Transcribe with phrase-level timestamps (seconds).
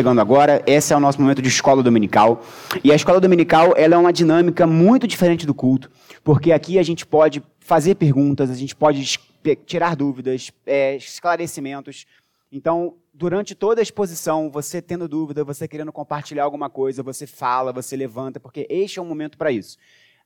[0.00, 2.42] chegando agora, esse é o nosso momento de escola dominical.
[2.82, 5.90] E a escola dominical ela é uma dinâmica muito diferente do culto,
[6.24, 9.20] porque aqui a gente pode fazer perguntas, a gente pode
[9.66, 12.06] tirar dúvidas, é, esclarecimentos.
[12.50, 17.70] Então, durante toda a exposição, você tendo dúvida, você querendo compartilhar alguma coisa, você fala,
[17.70, 19.76] você levanta, porque este é o momento para isso.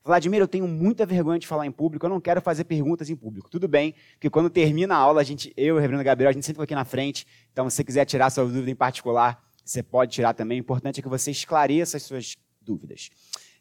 [0.05, 3.15] Vladimir, eu tenho muita vergonha de falar em público, eu não quero fazer perguntas em
[3.15, 3.49] público.
[3.49, 6.31] Tudo bem, porque quando termina a aula, a gente, eu e o Reverendo Gabriel, a
[6.31, 7.27] gente sempre fica aqui na frente.
[7.51, 10.59] Então, se você quiser tirar sua dúvida em particular, você pode tirar também.
[10.59, 13.09] O importante é que você esclareça as suas dúvidas.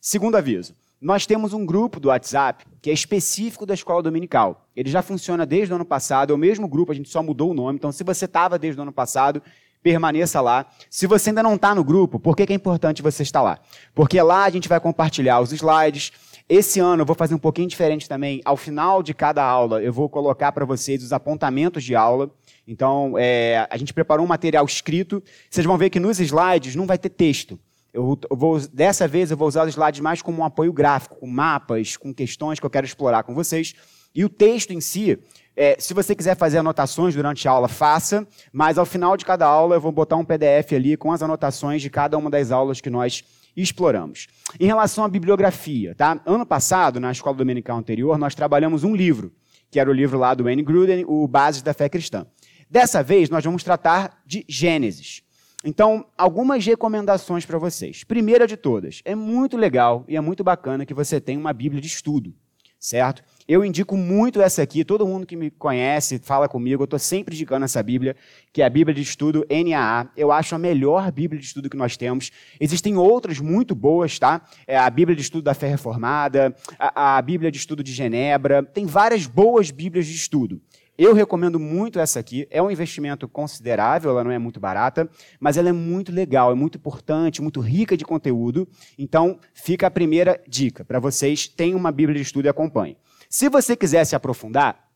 [0.00, 4.68] Segundo aviso, nós temos um grupo do WhatsApp que é específico da escola dominical.
[4.76, 7.50] Ele já funciona desde o ano passado, é o mesmo grupo, a gente só mudou
[7.50, 7.76] o nome.
[7.76, 9.42] Então, se você estava desde o ano passado,
[9.82, 10.66] permaneça lá.
[10.88, 13.58] Se você ainda não está no grupo, por que, é importante você estar lá?
[13.94, 16.10] Porque lá a gente vai compartilhar os slides.
[16.48, 18.40] Esse ano eu vou fazer um pouquinho diferente também.
[18.44, 22.30] Ao final de cada aula, eu vou colocar para vocês os apontamentos de aula.
[22.66, 25.22] Então, é, a gente preparou um material escrito.
[25.50, 27.58] Vocês vão ver que nos slides não vai ter texto.
[27.92, 31.28] Eu, vou, dessa vez eu vou usar os slides mais como um apoio gráfico, com
[31.28, 33.74] mapas, com questões que eu quero explorar com vocês.
[34.12, 35.18] E o texto em si,
[35.56, 39.46] é, se você quiser fazer anotações durante a aula, faça, mas ao final de cada
[39.46, 42.80] aula eu vou botar um PDF ali com as anotações de cada uma das aulas
[42.80, 43.22] que nós
[43.56, 44.26] exploramos.
[44.58, 46.20] Em relação à bibliografia, tá?
[46.26, 49.32] Ano passado, na escola dominical anterior, nós trabalhamos um livro,
[49.70, 52.26] que era o livro lá do Wayne Gruden, o Bases da Fé Cristã.
[52.74, 55.22] Dessa vez, nós vamos tratar de Gênesis.
[55.64, 58.02] Então, algumas recomendações para vocês.
[58.02, 61.80] Primeira de todas, é muito legal e é muito bacana que você tenha uma Bíblia
[61.80, 62.34] de estudo,
[62.76, 63.22] certo?
[63.46, 67.36] Eu indico muito essa aqui, todo mundo que me conhece, fala comigo, eu estou sempre
[67.36, 68.16] indicando essa Bíblia,
[68.52, 70.10] que é a Bíblia de Estudo NAA.
[70.16, 72.32] Eu acho a melhor Bíblia de estudo que nós temos.
[72.58, 74.42] Existem outras muito boas, tá?
[74.66, 78.64] É a Bíblia de Estudo da Fé Reformada, a, a Bíblia de Estudo de Genebra,
[78.64, 80.60] tem várias boas Bíblias de estudo.
[80.96, 82.46] Eu recomendo muito essa aqui.
[82.50, 85.08] É um investimento considerável, ela não é muito barata,
[85.40, 88.68] mas ela é muito legal, é muito importante, muito rica de conteúdo.
[88.96, 92.96] Então, fica a primeira dica para vocês: tenham uma Bíblia de estudo e acompanhem.
[93.28, 94.88] Se você quiser se aprofundar,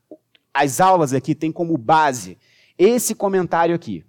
[0.55, 2.39] as aulas aqui têm como base
[2.79, 4.05] esse comentário aqui,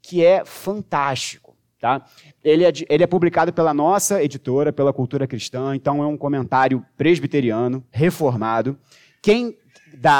[0.00, 1.54] que é fantástico.
[1.78, 2.06] Tá?
[2.42, 6.84] Ele, é, ele é publicado pela nossa editora, pela Cultura Cristã, então é um comentário
[6.96, 8.78] presbiteriano, reformado.
[9.20, 9.58] Quem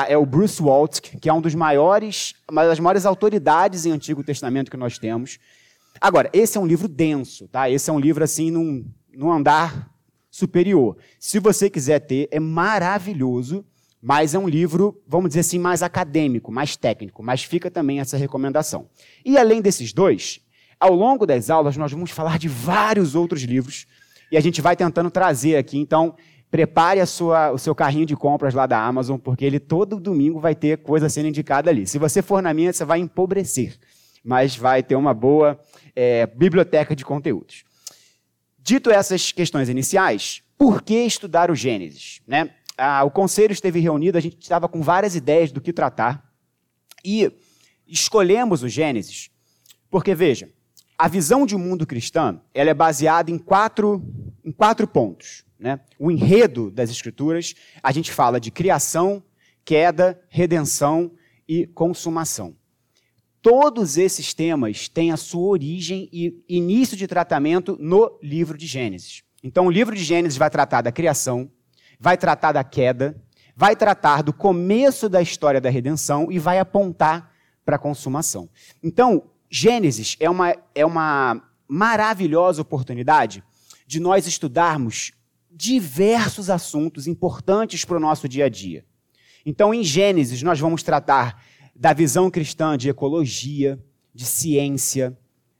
[0.09, 4.25] é o Bruce Waltz, que é um dos maiores, uma das maiores autoridades em Antigo
[4.25, 5.39] Testamento que nós temos.
[6.01, 7.71] Agora, esse é um livro denso, tá?
[7.71, 9.91] Esse é um livro assim num, num andar
[10.31, 10.97] superior.
[11.19, 13.65] Se você quiser ter, é maravilhoso,
[14.01, 18.17] mas é um livro, vamos dizer assim, mais acadêmico, mais técnico, mas fica também essa
[18.17, 18.89] recomendação.
[19.25, 20.41] E além desses dois,
[20.79, 23.87] ao longo das aulas nós vamos falar de vários outros livros
[24.31, 26.15] e a gente vai tentando trazer aqui, então
[26.51, 30.55] prepare sua, o seu carrinho de compras lá da Amazon, porque ele todo domingo vai
[30.55, 31.87] ter coisa sendo indicada ali.
[31.87, 33.77] Se você for na minha, você vai empobrecer,
[34.25, 35.59] mas vai ter uma boa
[35.95, 37.65] é, biblioteca de conteúdos.
[38.59, 42.21] Dito essas questões iniciais, por que estudar o Gênesis?
[42.27, 42.51] Né?
[42.77, 46.25] Ah, o conselho esteve reunido, a gente estava com várias ideias do que tratar
[47.05, 47.31] e
[47.87, 49.31] escolhemos o Gênesis
[49.97, 50.51] porque, veja,
[50.99, 54.03] a visão de um mundo cristão ela é baseada em quatro,
[54.45, 55.43] em quatro pontos.
[55.59, 55.81] Né?
[55.99, 59.23] O enredo das Escrituras, a gente fala de criação,
[59.65, 61.13] queda, redenção
[61.49, 62.55] e consumação.
[63.41, 69.23] Todos esses temas têm a sua origem e início de tratamento no livro de Gênesis.
[69.43, 71.51] Então, o livro de Gênesis vai tratar da criação,
[71.99, 73.17] vai tratar da queda,
[73.55, 77.33] vai tratar do começo da história da redenção e vai apontar
[77.65, 78.49] para a consumação.
[78.83, 83.43] Então, Gênesis é uma, é uma maravilhosa oportunidade
[83.87, 85.13] de nós estudarmos
[85.57, 88.85] diversos assuntos importantes para o nosso dia a dia.
[89.45, 91.43] Então, em Gênesis, nós vamos tratar
[91.75, 95.17] da visão cristã de ecologia, de ciência,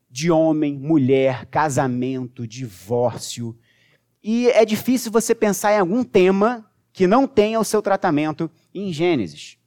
[0.09, 3.57] de homem, mulher, casamento, divórcio.
[4.23, 8.93] E é difícil você pensar em algum tema que não tenha o seu tratamento em
[8.93, 9.57] Gênesis.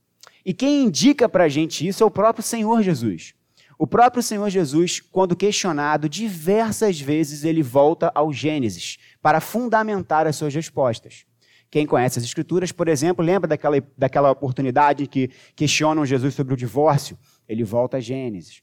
[0.44, 3.34] E quem indica para a gente isso é o próprio Senhor Jesus.
[3.78, 10.36] O próprio Senhor Jesus, quando questionado diversas vezes, ele volta ao Gênesis para fundamentar as
[10.36, 11.24] suas respostas.
[11.70, 16.56] Quem conhece as Escrituras, por exemplo, lembra daquela, daquela oportunidade que questionam Jesus sobre o
[16.56, 17.16] divórcio?
[17.48, 18.62] Ele volta a Gênesis.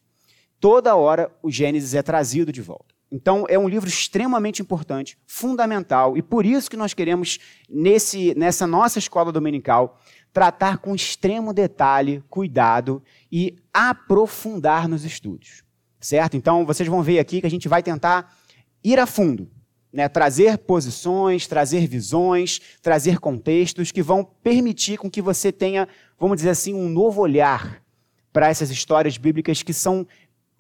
[0.59, 2.97] Toda hora o Gênesis é trazido de volta.
[3.09, 7.39] Então, é um livro extremamente importante, fundamental, e por isso que nós queremos,
[7.69, 9.97] nesse, nessa nossa escola dominical,
[10.33, 13.01] tratar com extremo detalhe, cuidado
[13.31, 15.63] e aprofundar nos estudos.
[16.01, 16.35] Certo?
[16.35, 18.37] Então, vocês vão ver aqui que a gente vai tentar
[18.83, 19.49] ir a fundo,
[19.97, 20.07] né?
[20.07, 25.87] trazer posições, trazer visões, trazer contextos que vão permitir com que você tenha,
[26.19, 27.81] vamos dizer assim, um novo olhar
[28.31, 30.05] para essas histórias bíblicas que são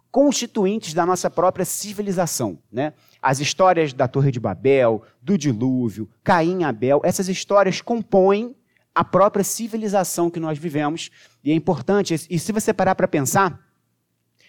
[0.09, 2.57] constituintes da nossa própria civilização.
[2.71, 2.93] Né?
[3.21, 8.55] As histórias da Torre de Babel, do dilúvio, Caim e Abel, essas histórias compõem
[8.95, 11.11] a própria civilização que nós vivemos.
[11.43, 13.63] E é importante, e se você parar para pensar,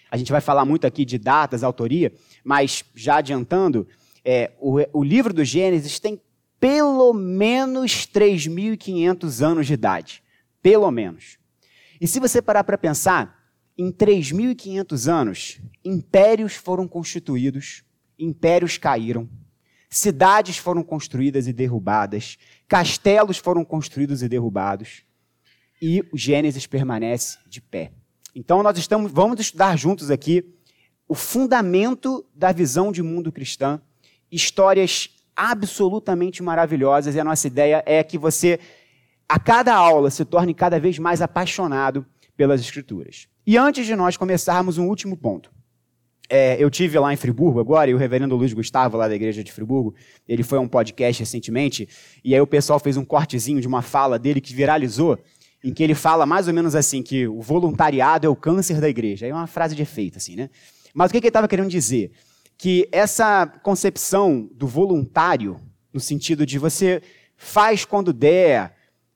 [0.09, 2.11] a gente vai falar muito aqui de datas, autoria,
[2.43, 3.87] mas já adiantando,
[4.23, 6.21] é, o, o livro do Gênesis tem
[6.59, 10.23] pelo menos 3.500 anos de idade.
[10.61, 11.37] Pelo menos.
[12.01, 13.39] E se você parar para pensar,
[13.77, 17.83] em 3.500 anos, impérios foram constituídos,
[18.17, 19.29] impérios caíram,
[19.89, 22.37] cidades foram construídas e derrubadas,
[22.67, 25.03] castelos foram construídos e derrubados,
[25.81, 27.93] e o Gênesis permanece de pé.
[28.35, 30.43] Então nós estamos, vamos estudar juntos aqui
[31.07, 33.81] o fundamento da visão de mundo cristã,
[34.31, 38.59] histórias absolutamente maravilhosas, e a nossa ideia é que você,
[39.27, 42.05] a cada aula, se torne cada vez mais apaixonado
[42.35, 43.27] pelas Escrituras.
[43.47, 45.51] E antes de nós começarmos, um último ponto.
[46.29, 49.43] É, eu tive lá em Friburgo agora, e o reverendo Luiz Gustavo, lá da igreja
[49.43, 49.95] de Friburgo,
[50.27, 51.89] ele foi a um podcast recentemente,
[52.23, 55.17] e aí o pessoal fez um cortezinho de uma fala dele que viralizou,
[55.63, 58.87] em que ele fala mais ou menos assim, que o voluntariado é o câncer da
[58.87, 59.25] igreja.
[59.27, 60.49] É uma frase de efeito, assim, né?
[60.93, 62.11] Mas o que, que ele estava querendo dizer?
[62.59, 65.61] Que essa concepção do voluntário,
[65.93, 67.01] no sentido de você
[67.37, 68.73] faz quando der,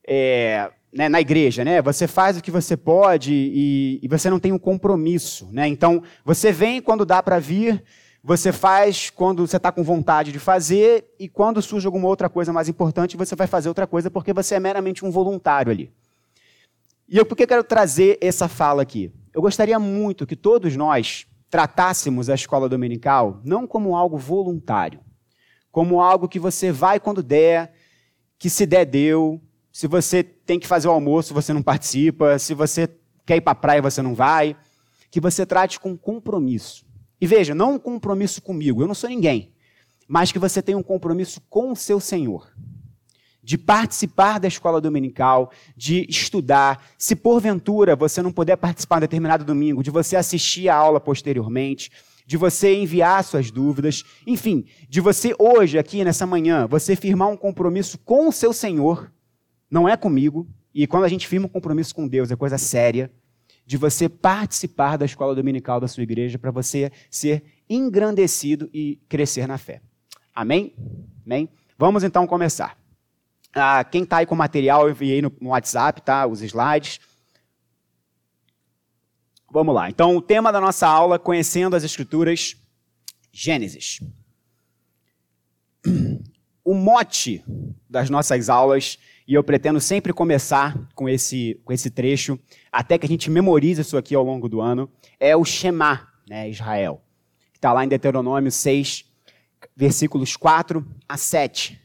[0.08, 1.82] é, né, na igreja, né?
[1.82, 5.68] Você faz o que você pode e, e você não tem um compromisso, né?
[5.68, 7.84] Então, você vem quando dá para vir,
[8.22, 12.50] você faz quando você está com vontade de fazer e quando surge alguma outra coisa
[12.50, 15.92] mais importante, você vai fazer outra coisa porque você é meramente um voluntário ali.
[17.06, 19.12] E eu por que quero trazer essa fala aqui?
[19.34, 24.98] Eu gostaria muito que todos nós tratássemos a escola dominical não como algo voluntário,
[25.70, 27.72] como algo que você vai quando der,
[28.36, 29.40] que se der, deu.
[29.70, 32.40] Se você tem que fazer o almoço, você não participa.
[32.40, 32.88] Se você
[33.24, 34.56] quer ir para a praia, você não vai.
[35.12, 36.84] Que você trate com compromisso.
[37.20, 39.52] E veja, não um compromisso comigo, eu não sou ninguém,
[40.08, 42.50] mas que você tenha um compromisso com o seu Senhor
[43.44, 46.82] de participar da escola dominical, de estudar.
[46.96, 51.90] Se porventura você não puder participar em determinado domingo, de você assistir a aula posteriormente,
[52.26, 57.36] de você enviar suas dúvidas, enfim, de você hoje, aqui nessa manhã, você firmar um
[57.36, 59.12] compromisso com o seu Senhor,
[59.70, 63.12] não é comigo, e quando a gente firma um compromisso com Deus, é coisa séria,
[63.66, 69.46] de você participar da escola dominical da sua igreja para você ser engrandecido e crescer
[69.46, 69.80] na fé.
[70.34, 70.74] Amém?
[71.24, 71.48] Amém?
[71.78, 72.83] Vamos então começar.
[73.54, 76.26] Ah, quem está aí com o material, eu enviei no, no WhatsApp, tá?
[76.26, 76.98] Os slides.
[79.50, 79.88] Vamos lá.
[79.88, 82.56] Então, o tema da nossa aula, conhecendo as Escrituras,
[83.30, 84.00] Gênesis.
[86.64, 87.44] O mote
[87.88, 88.98] das nossas aulas,
[89.28, 92.38] e eu pretendo sempre começar com esse, com esse trecho,
[92.72, 94.90] até que a gente memorize isso aqui ao longo do ano,
[95.20, 97.02] é o Shema, né, Israel.
[97.52, 99.04] Está lá em Deuteronômio 6,
[99.76, 101.83] versículos 4 a 7.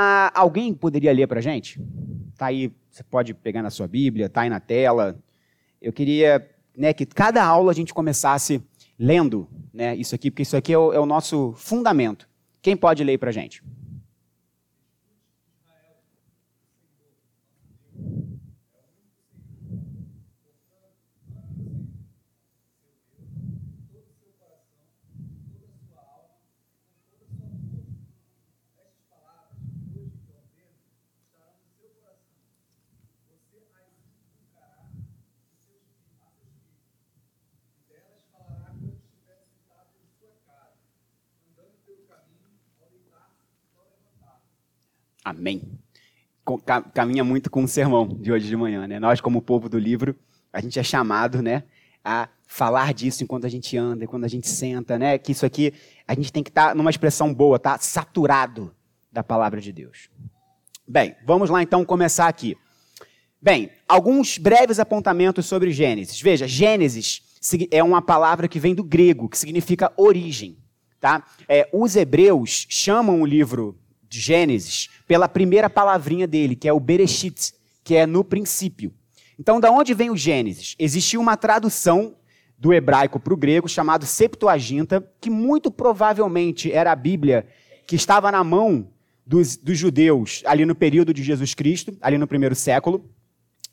[0.00, 1.82] Ah, alguém poderia ler para a gente?
[2.32, 5.18] Está aí, você pode pegar na sua Bíblia, está aí na tela.
[5.82, 8.62] Eu queria né, que cada aula a gente começasse
[8.96, 12.28] lendo né, isso aqui, porque isso aqui é o, é o nosso fundamento.
[12.62, 13.60] Quem pode ler para a gente?
[45.28, 45.60] Amém.
[46.94, 48.98] Caminha muito com o sermão de hoje de manhã, né?
[48.98, 50.16] Nós, como povo do livro,
[50.50, 51.64] a gente é chamado, né,
[52.02, 55.18] a falar disso enquanto a gente anda, quando a gente senta, né?
[55.18, 55.74] Que isso aqui
[56.06, 57.76] a gente tem que estar tá numa expressão boa, tá?
[57.78, 58.74] Saturado
[59.12, 60.08] da palavra de Deus.
[60.86, 62.56] Bem, vamos lá então começar aqui.
[63.40, 66.18] Bem, alguns breves apontamentos sobre Gênesis.
[66.22, 67.20] Veja, Gênesis
[67.70, 70.56] é uma palavra que vem do grego, que significa origem.
[70.98, 71.22] Tá?
[71.46, 76.80] É, os hebreus chamam o livro de Gênesis pela primeira palavrinha dele, que é o
[76.80, 77.52] Bereshit,
[77.84, 78.92] que é no princípio.
[79.38, 80.74] Então, da onde vem o Gênesis?
[80.78, 82.16] Existiu uma tradução
[82.58, 87.46] do hebraico para o grego chamado Septuaginta, que muito provavelmente era a Bíblia
[87.86, 88.88] que estava na mão
[89.24, 93.04] dos, dos judeus ali no período de Jesus Cristo, ali no primeiro século.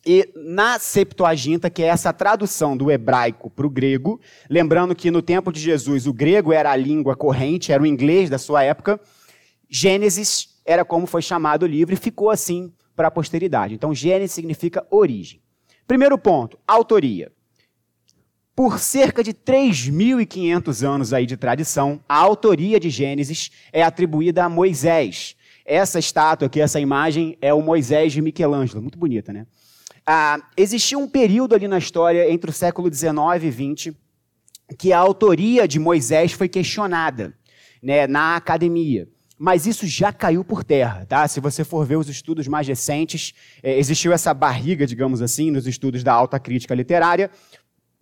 [0.05, 5.19] E na Septuaginta, que é essa tradução do hebraico para o grego, lembrando que no
[5.19, 8.99] tempo de Jesus o grego era a língua corrente, era o inglês da sua época,
[9.69, 13.73] Gênesis era como foi chamado o livro e ficou assim para a posteridade.
[13.73, 15.41] Então, Gênesis significa origem.
[15.87, 17.31] Primeiro ponto, autoria.
[18.55, 24.49] Por cerca de 3.500 anos aí de tradição, a autoria de Gênesis é atribuída a
[24.49, 25.35] Moisés.
[25.65, 28.81] Essa estátua aqui, essa imagem, é o Moisés de Michelangelo.
[28.81, 29.45] Muito bonita, né?
[30.07, 33.95] Ah, existiu um período ali na história, entre o século XIX e XX,
[34.77, 37.35] que a autoria de Moisés foi questionada
[37.81, 39.07] né, na academia.
[39.37, 41.27] Mas isso já caiu por terra, tá?
[41.27, 45.67] Se você for ver os estudos mais recentes, é, existiu essa barriga, digamos assim, nos
[45.67, 47.29] estudos da alta crítica literária,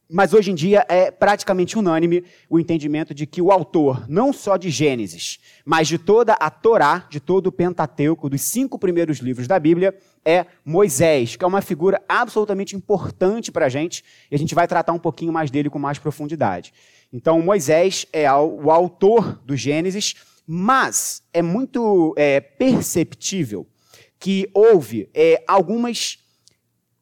[0.09, 4.57] mas hoje em dia é praticamente unânime o entendimento de que o autor, não só
[4.57, 9.47] de Gênesis, mas de toda a Torá, de todo o Pentateuco, dos cinco primeiros livros
[9.47, 14.37] da Bíblia, é Moisés, que é uma figura absolutamente importante para a gente, e a
[14.37, 16.73] gente vai tratar um pouquinho mais dele com mais profundidade.
[17.11, 23.67] Então, Moisés é o autor do Gênesis, mas é muito é, perceptível
[24.19, 26.19] que houve é, algumas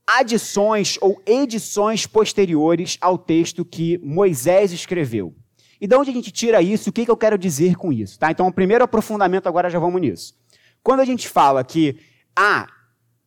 [0.05, 5.33] adições ou edições posteriores ao texto que Moisés escreveu.
[5.79, 6.89] E de onde a gente tira isso?
[6.89, 8.19] O que, que eu quero dizer com isso?
[8.19, 8.29] Tá?
[8.29, 10.36] Então, o primeiro aprofundamento, agora já vamos nisso.
[10.83, 11.98] Quando a gente fala que
[12.36, 12.67] há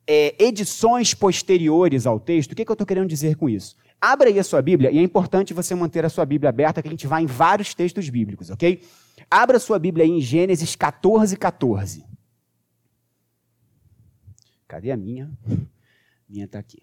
[0.07, 3.75] é, edições posteriores ao texto, o que, que eu estou querendo dizer com isso?
[3.99, 6.87] Abra aí a sua Bíblia, e é importante você manter a sua Bíblia aberta, que
[6.87, 8.81] a gente vai em vários textos bíblicos, ok?
[9.29, 12.05] Abra sua Bíblia aí em Gênesis 14, 14.
[14.67, 15.31] Cadê a minha?
[16.27, 16.81] Minha está aqui.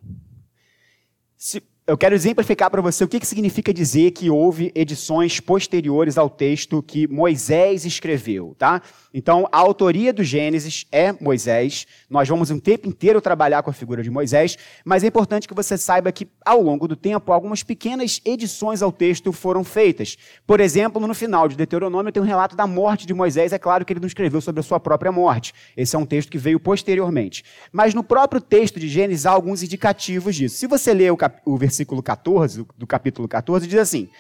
[1.37, 6.17] Se, eu quero exemplificar para você o que, que significa dizer que houve edições posteriores
[6.17, 8.81] ao texto que Moisés escreveu, tá?
[9.13, 11.85] Então, a autoria do Gênesis é Moisés.
[12.09, 15.55] Nós vamos um tempo inteiro trabalhar com a figura de Moisés, mas é importante que
[15.55, 20.17] você saiba que, ao longo do tempo, algumas pequenas edições ao texto foram feitas.
[20.47, 23.53] Por exemplo, no final de Deuteronômio tem um relato da morte de Moisés.
[23.53, 25.53] É claro que ele não escreveu sobre a sua própria morte.
[25.77, 27.45] Esse é um texto que veio posteriormente.
[27.73, 30.57] Mas no próprio texto de Gênesis há alguns indicativos disso.
[30.57, 34.11] Se você ler o, o versículo versículo 14, do capítulo 14, diz assim: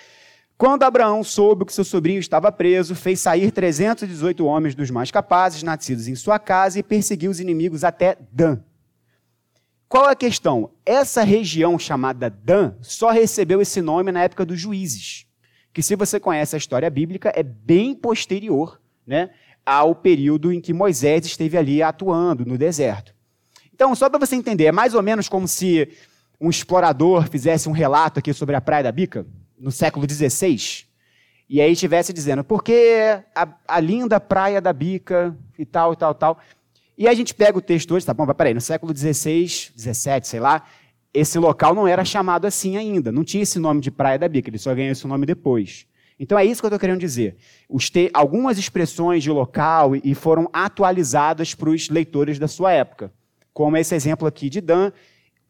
[0.57, 5.63] Quando Abraão soube que seu sobrinho estava preso, fez sair 318 homens dos mais capazes,
[5.63, 8.61] nascidos em sua casa, e perseguiu os inimigos até Dan.
[9.87, 10.71] Qual é a questão?
[10.87, 15.27] Essa região chamada Dan só recebeu esse nome na época dos juízes,
[15.71, 19.31] que se você conhece a história bíblica, é bem posterior né,
[19.67, 23.15] ao período em que Moisés esteve ali atuando no deserto.
[23.75, 25.89] Então, só para você entender, é mais ou menos como se
[26.43, 29.25] um explorador fizesse um relato aqui sobre a Praia da Bica,
[29.57, 30.85] no século XVI,
[31.49, 36.13] e aí estivesse dizendo, porque a, a, linda Praia da Bica e tal, e tal,
[36.15, 36.39] tal.
[36.99, 40.41] E a gente pega o texto hoje, tá bom, peraí, no século XVI, XVII, sei
[40.41, 40.65] lá,
[41.15, 44.51] esse local não era chamado assim ainda, não tinha esse nome de Praia da Bica,
[44.51, 45.87] ele só ganhou esse nome depois.
[46.19, 47.37] Então é isso que eu estou querendo dizer.
[47.79, 48.11] Te...
[48.13, 53.13] Algumas expressões de local e foram atualizadas para os leitores da sua época.
[53.53, 54.91] Como esse exemplo aqui de Dan,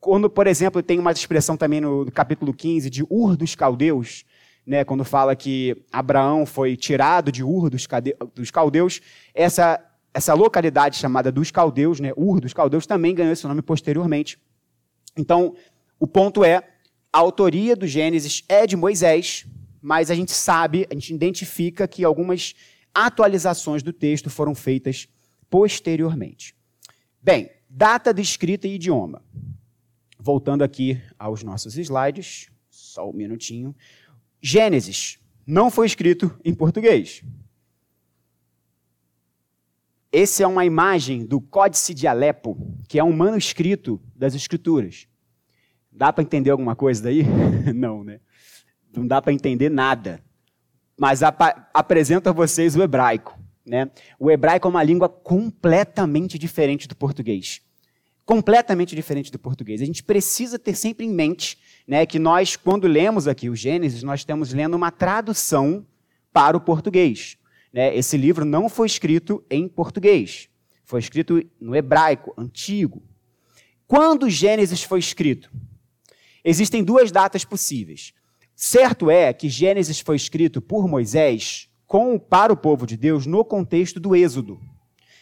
[0.03, 4.25] quando, por exemplo, tem uma expressão também no, capítulo 15 de Ur dos Caldeus,
[4.67, 7.87] né, quando fala que Abraão foi tirado de Ur dos,
[8.35, 9.01] dos Caldeus,
[9.33, 9.81] essa,
[10.13, 14.41] essa localidade chamada dos Caldeus, né, Ur dos Caldeus, também ganhou esse nome posteriormente.
[15.17, 15.55] Então,
[16.01, 16.57] o ponto é,
[17.13, 19.47] a autoria do Gênesis é de Moisés,
[19.81, 22.57] mas a gente sabe, a gente identifica que algumas
[22.93, 25.09] atualizações do texto foram feitas
[25.49, 26.57] posteriormente.
[27.23, 29.23] Bem, data de escrita e idioma.
[30.25, 33.75] Voltando aqui aos nossos slides, só um minutinho.
[34.41, 37.25] Gênesis não foi escrito em português.
[40.13, 45.09] Essa é uma imagem do Códice de Alepo, que é um manuscrito das Escrituras.
[45.91, 47.25] Dá para entender alguma coisa daí?
[47.75, 48.21] Não, né?
[48.95, 50.23] Não dá para entender nada.
[50.97, 51.41] Mas ap
[51.75, 53.37] apresento a vocês o hebraico.
[53.67, 53.91] Né?
[54.21, 57.61] O hebraico é uma língua completamente diferente do português
[58.25, 59.81] completamente diferente do português.
[59.81, 64.03] A gente precisa ter sempre em mente né, que nós, quando lemos aqui o Gênesis,
[64.03, 65.87] nós estamos lendo uma tradução
[66.33, 67.37] para o português.
[67.73, 67.97] Né?
[67.97, 70.49] Esse livro não foi escrito em português,
[70.85, 73.03] foi escrito no hebraico antigo.
[73.87, 75.51] Quando o Gênesis foi escrito?
[76.45, 78.13] Existem duas datas possíveis.
[78.55, 83.45] Certo é que Gênesis foi escrito por Moisés com, para o povo de Deus no
[83.45, 84.61] contexto do Êxodo.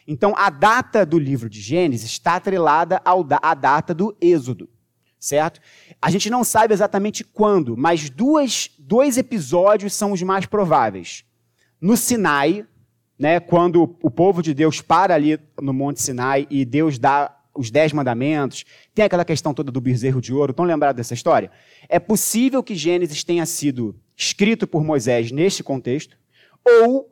[0.06, 3.00] Então, a data do livro de Gênesis está atrelada
[3.42, 4.68] à data do Êxodo,
[5.18, 5.60] certo?
[6.00, 11.24] A gente não sabe exatamente quando, mas duas, dois episódios são os mais prováveis.
[11.80, 12.66] No Sinai,
[13.18, 17.70] né, quando o povo de Deus para ali no Monte Sinai e Deus dá os
[17.70, 18.64] dez mandamentos,
[18.94, 21.50] tem aquela questão toda do bezerro de ouro, estão lembrados dessa história?
[21.88, 26.16] É possível que Gênesis tenha sido escrito por Moisés neste contexto,
[26.64, 27.09] ou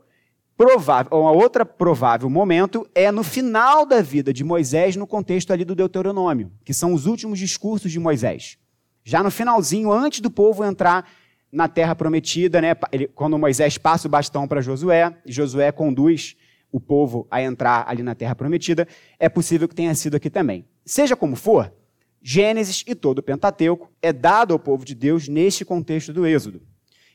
[0.58, 5.64] provável, uma outra provável momento é no final da vida de Moisés, no contexto ali
[5.64, 8.58] do Deuteronômio, que são os últimos discursos de Moisés.
[9.04, 11.08] Já no finalzinho, antes do povo entrar
[11.50, 12.74] na terra prometida, né?
[12.90, 16.36] Ele, quando Moisés passa o bastão para Josué, e Josué conduz
[16.72, 18.86] o povo a entrar ali na terra prometida,
[19.16, 20.64] é possível que tenha sido aqui também.
[20.84, 21.72] Seja como for,
[22.20, 26.60] Gênesis e todo o Pentateuco é dado ao povo de Deus neste contexto do Êxodo.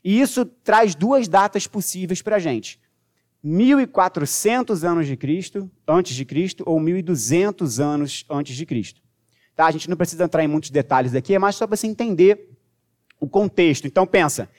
[0.01, 2.81] E isso traz duas datas possíveis para a gente.
[3.43, 9.01] 1400 anos de Cristo, antes de Cristo, ou 1200 anos antes de Cristo.
[9.55, 9.65] Tá?
[9.65, 12.49] A gente não precisa entrar em muitos detalhes aqui, é mais só para você entender
[13.19, 13.85] o contexto.
[13.85, 14.49] Então pensa,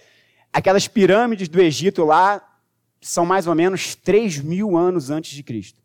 [0.53, 2.43] aquelas pirâmides do Egito lá
[3.01, 5.83] são mais ou menos 3 mil anos antes de Cristo.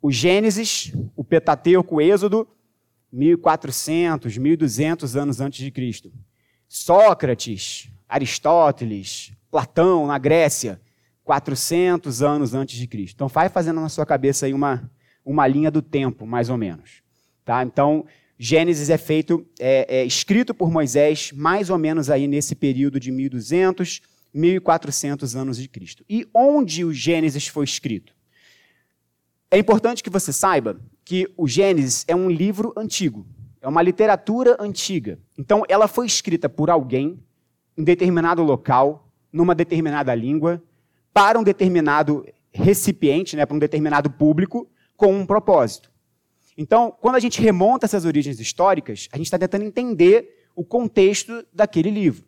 [0.00, 2.46] O Gênesis, o Pentateuco, o Êxodo,
[3.12, 6.12] 1400, 1200 anos antes de Cristo.
[6.68, 10.80] Sócrates, Aristóteles, Platão, na Grécia,
[11.24, 13.14] 400 anos antes de Cristo.
[13.14, 14.90] Então, vai fazendo na sua cabeça aí uma,
[15.24, 17.02] uma linha do tempo, mais ou menos.
[17.44, 17.62] Tá?
[17.62, 18.04] Então,
[18.38, 23.12] Gênesis é feito, é, é escrito por Moisés, mais ou menos aí nesse período de
[23.12, 24.00] 1200,
[24.34, 26.04] 1400 anos de Cristo.
[26.08, 28.14] E onde o Gênesis foi escrito?
[29.50, 33.26] É importante que você saiba que o Gênesis é um livro antigo,
[33.60, 35.18] é uma literatura antiga.
[35.38, 37.22] Então, ela foi escrita por alguém
[37.76, 40.62] em determinado local, numa determinada língua,
[41.12, 45.90] para um determinado recipiente, né, para um determinado público, com um propósito.
[46.56, 51.44] Então, quando a gente remonta essas origens históricas, a gente está tentando entender o contexto
[51.52, 52.24] daquele livro.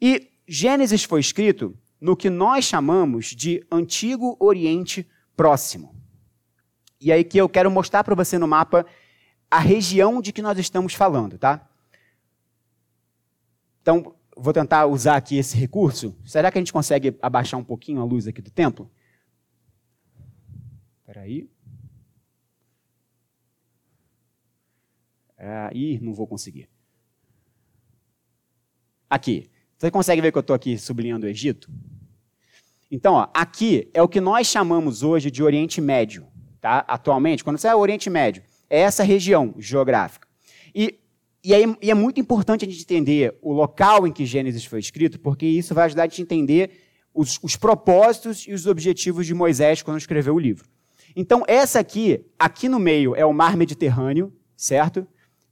[0.00, 5.06] E Gênesis foi escrito no que nós chamamos de Antigo Oriente
[5.36, 5.94] Próximo.
[7.00, 8.86] E aí que eu quero mostrar para você no mapa
[9.50, 11.68] a região de que nós estamos falando, tá?
[13.82, 16.16] Então, vou tentar usar aqui esse recurso.
[16.24, 18.90] Será que a gente consegue abaixar um pouquinho a luz aqui do templo?
[21.00, 21.50] Espera aí.
[25.38, 26.68] Ah, ih, não vou conseguir.
[29.08, 29.50] Aqui.
[29.76, 31.70] Você consegue ver que eu estou aqui sublinhando o Egito?
[32.90, 36.26] Então, ó, aqui é o que nós chamamos hoje de Oriente Médio.
[36.60, 36.84] Tá?
[36.88, 40.27] Atualmente, quando você é Oriente Médio, é essa região geográfica.
[41.42, 44.80] E, aí, e é muito importante a gente entender o local em que Gênesis foi
[44.80, 46.70] escrito, porque isso vai ajudar a gente a entender
[47.14, 50.66] os, os propósitos e os objetivos de Moisés quando escreveu o livro.
[51.14, 55.06] Então, essa aqui, aqui no meio, é o mar Mediterrâneo, certo?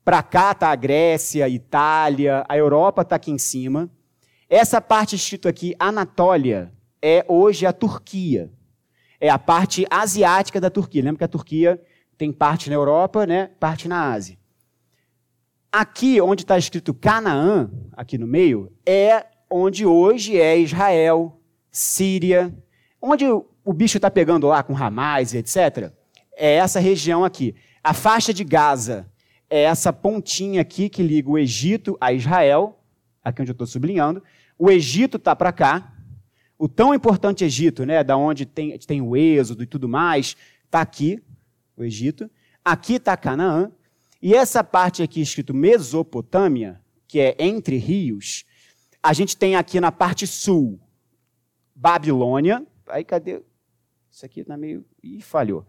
[0.05, 3.91] Para cá está a Grécia, Itália, a Europa está aqui em cima.
[4.49, 6.73] Essa parte escrito aqui, Anatólia,
[7.03, 8.51] é hoje a Turquia.
[9.21, 11.03] É a parte asiática da Turquia.
[11.03, 11.83] Lembra que a Turquia
[12.17, 13.51] tem parte na Europa, né?
[13.59, 14.39] parte na Ásia.
[15.79, 21.39] Aqui, onde está escrito Canaã, aqui no meio, é onde hoje é Israel,
[21.71, 22.51] Síria,
[22.99, 25.93] onde o bicho está pegando lá com Hamas etc.
[26.35, 27.55] É essa região aqui.
[27.85, 29.07] A faixa de Gaza
[29.51, 32.83] é essa pontinha aqui que liga o Egito a Israel,
[33.23, 34.23] aqui onde eu estou sublinhando.
[34.59, 35.93] O Egito está para cá.
[36.59, 40.81] O tão importante Egito, né, da onde tem, tem o Êxodo e tudo mais, está
[40.81, 41.23] aqui,
[41.77, 42.31] o Egito.
[42.65, 43.71] Aqui está Canaã.
[44.23, 48.45] E essa parte aqui escrito Mesopotâmia, que é entre rios,
[49.03, 50.81] a gente tem aqui na parte sul
[51.75, 52.67] Babilônia.
[52.89, 53.43] Aí cadê?
[54.11, 54.85] Isso aqui está meio.
[55.03, 55.67] Ih, falhou.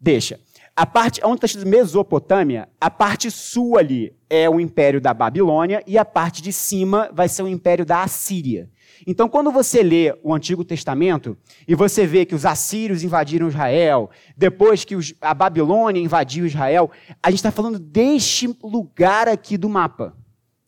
[0.00, 0.40] Deixa.
[0.74, 5.82] A parte onde está escrito Mesopotâmia, a parte sul ali é o império da Babilônia
[5.86, 8.70] e a parte de cima vai ser o império da Assíria.
[9.04, 14.10] Então, quando você lê o Antigo Testamento e você vê que os assírios invadiram Israel,
[14.36, 16.90] depois que os, a Babilônia invadiu Israel,
[17.22, 20.16] a gente está falando deste lugar aqui do mapa,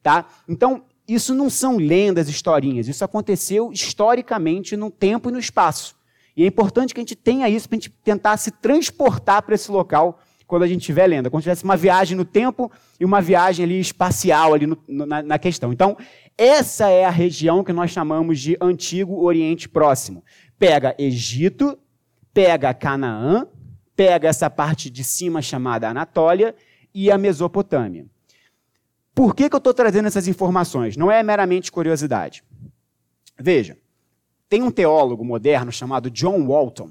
[0.03, 0.27] tá?
[0.49, 2.87] Então, isso não são lendas, historinhas.
[2.87, 5.97] Isso aconteceu historicamente no tempo e no espaço.
[6.37, 9.55] E é importante que a gente tenha isso para a gente tentar se transportar para
[9.55, 11.31] esse local quando a gente estiver lendo.
[11.31, 15.39] Se tivesse uma viagem no tempo e uma viagem ali espacial ali no, na, na
[15.39, 15.73] questão.
[15.73, 15.97] Então,
[16.37, 20.25] essa é a região que nós chamamos de Antigo Oriente Próximo.
[20.59, 21.79] Pega Egito,
[22.33, 23.47] pega Canaã,
[23.95, 26.55] pega essa parte de cima chamada Anatólia
[26.95, 28.07] e a Mesopotâmia.
[29.15, 30.97] Por que, que eu estou trazendo essas informações?
[30.97, 32.43] Não é meramente curiosidade.
[33.39, 33.77] Veja,
[34.49, 36.91] tem um teólogo moderno chamado John Walton.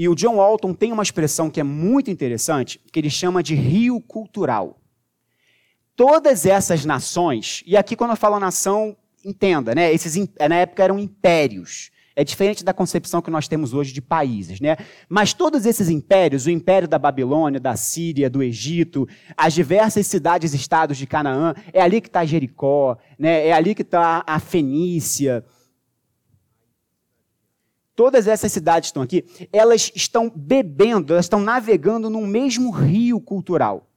[0.00, 3.54] E o John Walton tem uma expressão que é muito interessante, que ele chama de
[3.54, 4.80] rio cultural.
[5.94, 9.92] Todas essas nações, e aqui quando eu falo nação, entenda, né?
[9.92, 10.16] Esses
[10.48, 11.90] na época eram impérios.
[12.16, 14.78] É diferente da concepção que nós temos hoje de países, né?
[15.06, 20.54] Mas todos esses impérios, o império da Babilônia, da Síria, do Egito, as diversas cidades
[20.54, 23.48] estados de Canaã, é ali que está Jericó, né?
[23.48, 25.44] É ali que está a Fenícia,
[28.00, 33.90] todas essas cidades estão aqui, elas estão bebendo, elas estão navegando num mesmo rio cultural.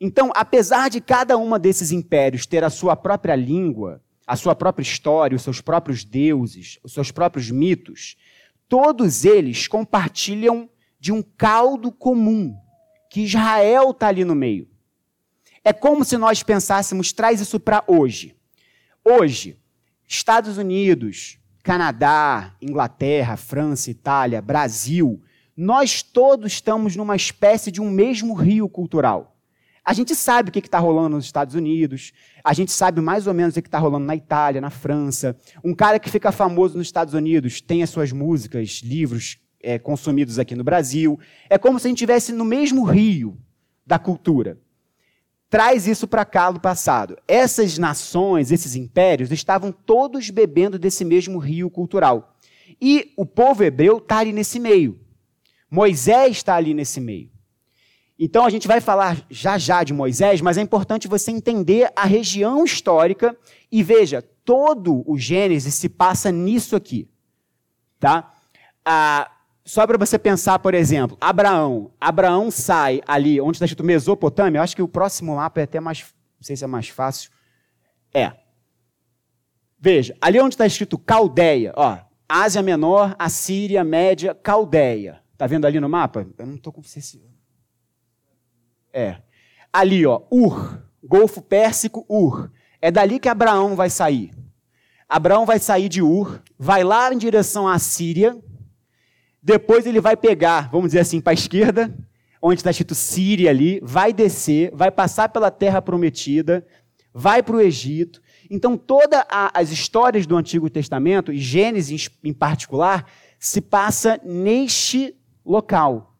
[0.00, 4.82] Então, apesar de cada uma desses impérios ter a sua própria língua, a sua própria
[4.82, 8.16] história, os seus próprios deuses, os seus próprios mitos,
[8.68, 12.52] todos eles compartilham de um caldo comum,
[13.08, 14.68] que Israel está ali no meio.
[15.62, 18.34] É como se nós pensássemos, traz isso para hoje.
[19.04, 19.56] Hoje,
[20.04, 25.22] Estados Unidos, Canadá, Inglaterra, França, Itália, Brasil,
[25.56, 29.34] nós todos estamos numa espécie de um mesmo rio cultural.
[29.82, 32.12] A gente sabe o que está rolando nos Estados Unidos,
[32.44, 35.34] a gente sabe mais ou menos o que está rolando na Itália, na França.
[35.64, 40.38] Um cara que fica famoso nos Estados Unidos tem as suas músicas, livros é, consumidos
[40.38, 41.18] aqui no Brasil.
[41.48, 43.38] É como se a gente estivesse no mesmo rio
[43.86, 44.58] da cultura
[45.54, 47.16] traz isso para cá no passado.
[47.28, 52.36] Essas nações, esses impérios, estavam todos bebendo desse mesmo rio cultural.
[52.82, 54.98] E o povo hebreu está ali nesse meio.
[55.70, 57.30] Moisés está ali nesse meio.
[58.18, 62.04] Então a gente vai falar já já de Moisés, mas é importante você entender a
[62.04, 63.36] região histórica
[63.70, 67.08] e veja, todo o Gênesis se passa nisso aqui.
[68.00, 68.34] Tá?
[68.84, 69.30] Ah,
[69.64, 71.90] só para você pensar, por exemplo, Abraão.
[71.98, 74.58] Abraão sai ali, onde está escrito Mesopotâmia.
[74.58, 76.02] Eu acho que o próximo mapa é até mais.
[76.02, 77.30] Não sei se é mais fácil.
[78.12, 78.32] É.
[79.78, 81.98] Veja, ali onde está escrito Caldeia, ó.
[82.28, 85.22] Ásia Menor, Assíria, Média, Caldeia.
[85.36, 86.26] Tá vendo ali no mapa?
[86.38, 86.82] Eu não estou com.
[88.92, 89.16] É.
[89.72, 92.50] Ali, ó, Ur, Golfo Pérsico, Ur.
[92.80, 94.30] É dali que Abraão vai sair.
[95.08, 98.38] Abraão vai sair de Ur, vai lá em direção à Síria,
[99.44, 101.94] depois ele vai pegar, vamos dizer assim, para a esquerda,
[102.40, 106.66] onde está escrito Síria ali, vai descer, vai passar pela terra prometida,
[107.12, 108.22] vai para o Egito.
[108.50, 113.06] Então, todas as histórias do Antigo Testamento, e Gênesis em particular,
[113.38, 116.16] se passa neste local.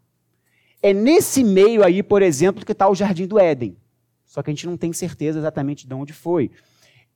[0.82, 3.74] É nesse meio aí, por exemplo, que está o Jardim do Éden.
[4.26, 6.50] Só que a gente não tem certeza exatamente de onde foi.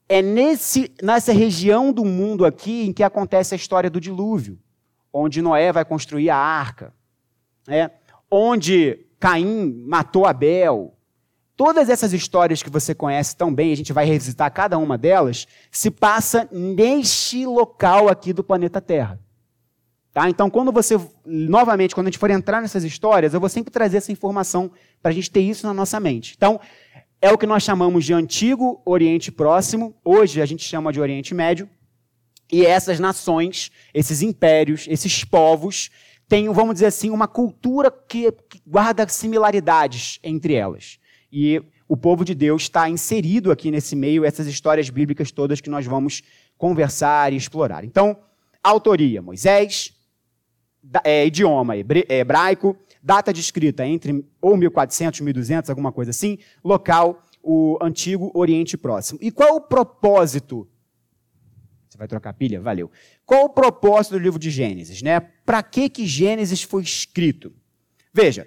[0.08, 4.58] É nesse, nessa região do mundo aqui em que acontece a história do dilúvio
[5.12, 6.92] onde Noé vai construir a arca,
[7.66, 7.90] né?
[8.30, 10.94] onde Caim matou Abel.
[11.56, 15.46] Todas essas histórias que você conhece tão bem, a gente vai revisitar cada uma delas,
[15.70, 19.18] se passa neste local aqui do planeta Terra.
[20.12, 20.28] Tá?
[20.28, 23.98] Então, quando você, novamente, quando a gente for entrar nessas histórias, eu vou sempre trazer
[23.98, 24.70] essa informação
[25.02, 26.34] para a gente ter isso na nossa mente.
[26.36, 26.60] Então,
[27.20, 31.34] é o que nós chamamos de Antigo Oriente Próximo, hoje a gente chama de Oriente
[31.34, 31.68] Médio,
[32.50, 35.90] e essas nações, esses impérios, esses povos,
[36.28, 40.98] têm, vamos dizer assim, uma cultura que, que guarda similaridades entre elas.
[41.30, 45.70] E o povo de Deus está inserido aqui nesse meio, essas histórias bíblicas todas que
[45.70, 46.22] nós vamos
[46.56, 47.84] conversar e explorar.
[47.84, 48.16] Então,
[48.62, 49.92] autoria: Moisés,
[51.04, 57.78] é, idioma hebraico, data de escrita entre ou 1400, 1200, alguma coisa assim, local, o
[57.80, 59.18] antigo Oriente Próximo.
[59.22, 60.68] E qual o propósito
[61.98, 62.60] vai trocar pilha?
[62.60, 62.90] Valeu.
[63.26, 65.02] Qual o propósito do livro de Gênesis?
[65.02, 65.18] Né?
[65.18, 67.52] Para que, que Gênesis foi escrito?
[68.14, 68.46] Veja,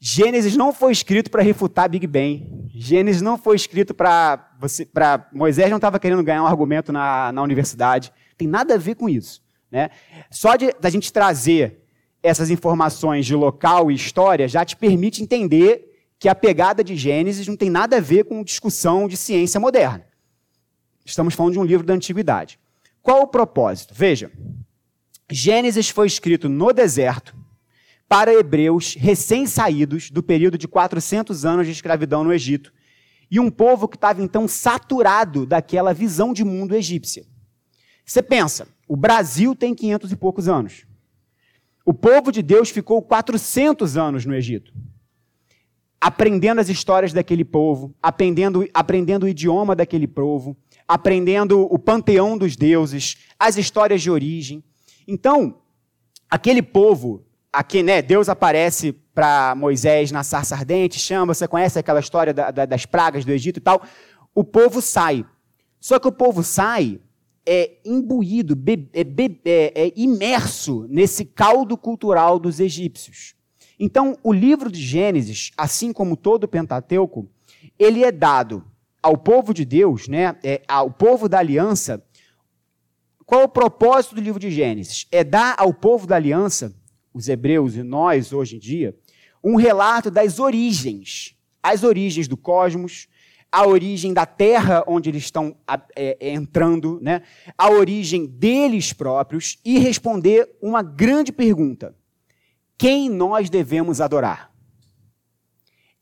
[0.00, 2.68] Gênesis não foi escrito para refutar Big Bang.
[2.74, 7.32] Gênesis não foi escrito para você, para Moisés não estava querendo ganhar um argumento na,
[7.32, 8.12] na universidade.
[8.36, 9.90] Tem nada a ver com isso, né?
[10.30, 11.84] Só de da gente trazer
[12.22, 15.86] essas informações de local e história já te permite entender
[16.18, 20.05] que a pegada de Gênesis não tem nada a ver com discussão de ciência moderna.
[21.06, 22.58] Estamos falando de um livro da antiguidade.
[23.00, 23.94] Qual o propósito?
[23.94, 24.32] Veja,
[25.30, 27.36] Gênesis foi escrito no deserto
[28.08, 32.72] para hebreus recém-saídos do período de 400 anos de escravidão no Egito
[33.30, 37.24] e um povo que estava então saturado daquela visão de mundo egípcia.
[38.04, 40.86] Você pensa, o Brasil tem 500 e poucos anos.
[41.84, 44.72] O povo de Deus ficou 400 anos no Egito,
[46.00, 52.56] aprendendo as histórias daquele povo, aprendendo, aprendendo o idioma daquele povo, aprendendo o panteão dos
[52.56, 54.62] deuses, as histórias de origem.
[55.06, 55.58] Então,
[56.30, 62.00] aquele povo, aqui, né, Deus aparece para Moisés na sarça ardente, chama, você conhece aquela
[62.00, 63.82] história da, da, das pragas do Egito e tal.
[64.34, 65.24] O povo sai.
[65.80, 67.00] Só que o povo sai
[67.46, 73.34] é imbuído, be, é, be, é, é imerso nesse caldo cultural dos egípcios.
[73.78, 77.28] Então, o livro de Gênesis, assim como todo o Pentateuco,
[77.78, 78.64] ele é dado
[79.06, 82.04] ao povo de Deus, né, é, ao povo da aliança,
[83.24, 85.06] qual é o propósito do livro de Gênesis?
[85.12, 86.74] É dar ao povo da aliança,
[87.14, 88.98] os hebreus e nós hoje em dia,
[89.44, 93.06] um relato das origens, as origens do cosmos,
[93.52, 95.56] a origem da terra onde eles estão
[95.94, 97.22] é, é, entrando, né?
[97.56, 101.94] a origem deles próprios e responder uma grande pergunta:
[102.76, 104.52] quem nós devemos adorar?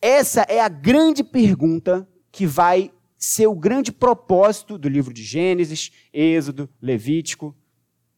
[0.01, 2.91] Essa é a grande pergunta que vai
[3.25, 7.57] ser o grande propósito do livro de Gênesis, Êxodo, Levítico,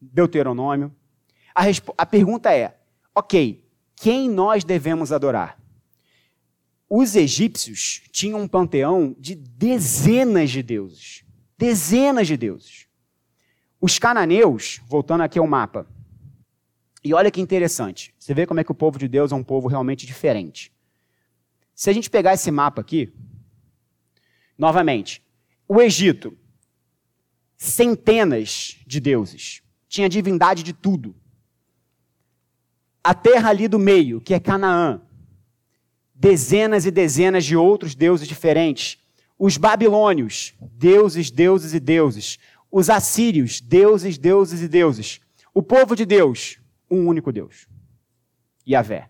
[0.01, 0.95] Deuteronômio?
[1.55, 1.63] A,
[1.97, 2.79] a pergunta é:
[3.15, 3.65] ok,
[3.95, 5.59] quem nós devemos adorar?
[6.89, 11.25] Os egípcios tinham um panteão de dezenas de deuses.
[11.57, 12.87] Dezenas de deuses.
[13.81, 15.87] Os cananeus, voltando aqui ao mapa,
[17.03, 19.45] e olha que interessante, você vê como é que o povo de Deus é um
[19.45, 20.73] povo realmente diferente.
[21.75, 23.13] Se a gente pegar esse mapa aqui,
[24.57, 25.23] novamente,
[25.69, 26.37] o Egito,
[27.57, 31.15] centenas de deuses, tinha divindade de tudo.
[33.03, 35.01] A terra ali do meio, que é Canaã,
[36.15, 38.99] dezenas e dezenas de outros deuses diferentes.
[39.39, 42.39] Os babilônios, deuses, deuses e deuses.
[42.71, 45.21] Os assírios, deuses, deuses e deuses.
[45.53, 46.59] O povo de Deus,
[46.91, 47.67] um único Deus.
[48.67, 49.09] Yahvé.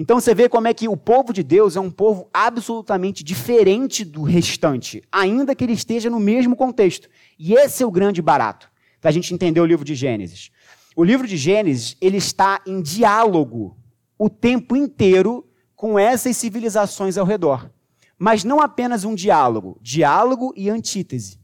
[0.00, 4.02] Então você vê como é que o povo de Deus é um povo absolutamente diferente
[4.02, 7.06] do restante, ainda que ele esteja no mesmo contexto.
[7.38, 10.50] E esse é o grande barato da gente entender o livro de Gênesis.
[10.96, 13.76] O livro de Gênesis, ele está em diálogo
[14.18, 17.70] o tempo inteiro com essas civilizações ao redor.
[18.18, 21.38] Mas não apenas um diálogo, diálogo e antítese.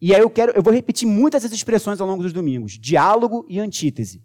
[0.00, 3.44] E aí eu quero, eu vou repetir muitas essas expressões ao longo dos domingos, diálogo
[3.50, 4.22] e antítese.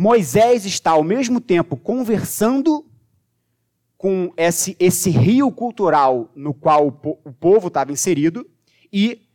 [0.00, 2.86] Moisés está ao mesmo tempo conversando
[3.98, 8.48] com esse, esse rio cultural no qual o, po, o povo estava inserido
[8.90, 9.28] e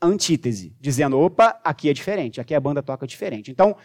[0.00, 3.50] antítese, dizendo: opa, aqui é diferente, aqui a banda toca diferente.
[3.50, 3.76] Então,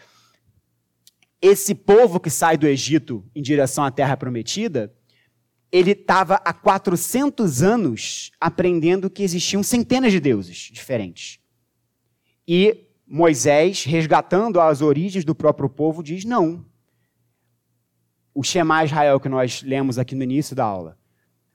[1.42, 4.94] esse povo que sai do Egito em direção à Terra Prometida,
[5.72, 11.40] ele estava há 400 anos aprendendo que existiam centenas de deuses diferentes.
[12.46, 16.64] E Moisés, resgatando as origens do próprio povo, diz: não.
[18.34, 20.98] O Shema Israel que nós lemos aqui no início da aula.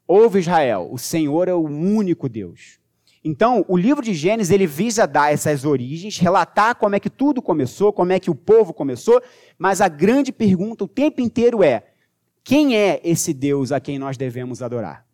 [0.07, 2.79] Ouve Israel, o Senhor é o único Deus.
[3.23, 7.41] Então, o livro de Gênesis, ele visa dar essas origens, relatar como é que tudo
[7.41, 9.21] começou, como é que o povo começou,
[9.57, 11.85] mas a grande pergunta o tempo inteiro é:
[12.43, 15.05] quem é esse Deus a quem nós devemos adorar?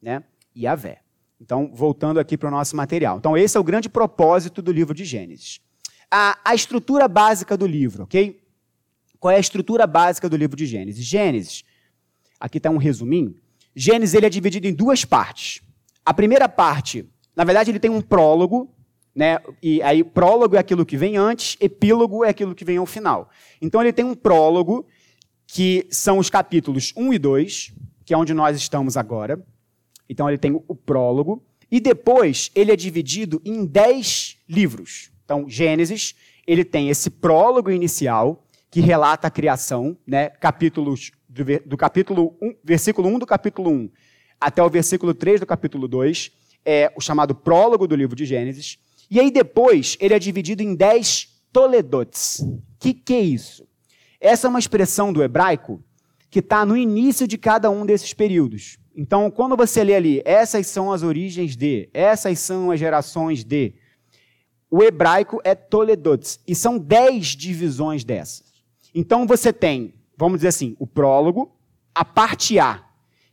[0.00, 0.24] Né?
[0.56, 1.02] Yahvé.
[1.38, 3.18] Então, voltando aqui para o nosso material.
[3.18, 5.60] Então, esse é o grande propósito do livro de Gênesis
[6.16, 8.40] a, a estrutura básica do livro, ok?
[9.18, 11.04] Qual é a estrutura básica do livro de Gênesis?
[11.04, 11.64] Gênesis,
[12.38, 13.34] aqui está um resuminho.
[13.74, 15.60] Gênesis ele é dividido em duas partes.
[16.06, 18.72] A primeira parte, na verdade, ele tem um prólogo,
[19.12, 19.40] né?
[19.60, 23.28] E aí prólogo é aquilo que vem antes, epílogo é aquilo que vem ao final.
[23.60, 24.86] Então ele tem um prólogo
[25.48, 27.72] que são os capítulos 1 e 2,
[28.04, 29.44] que é onde nós estamos agora.
[30.08, 35.12] Então ele tem o prólogo e depois ele é dividido em 10 livros.
[35.24, 36.14] Então, Gênesis,
[36.46, 40.28] ele tem esse prólogo inicial que relata a criação, né?
[40.28, 43.90] Capítulos do, do capítulo 1, versículo 1 do capítulo 1
[44.40, 46.30] até o versículo 3 do capítulo 2,
[46.66, 48.78] é o chamado prólogo do livro de Gênesis.
[49.10, 52.40] E aí depois ele é dividido em 10 toledotes.
[52.40, 53.66] O que, que é isso?
[54.20, 55.82] Essa é uma expressão do hebraico
[56.30, 58.76] que está no início de cada um desses períodos.
[58.96, 63.74] Então, quando você lê ali, essas são as origens de, essas são as gerações de,
[64.76, 68.42] o hebraico é Toledotes, e são dez divisões dessas.
[68.92, 71.56] Então você tem, vamos dizer assim, o prólogo,
[71.94, 72.84] a parte A,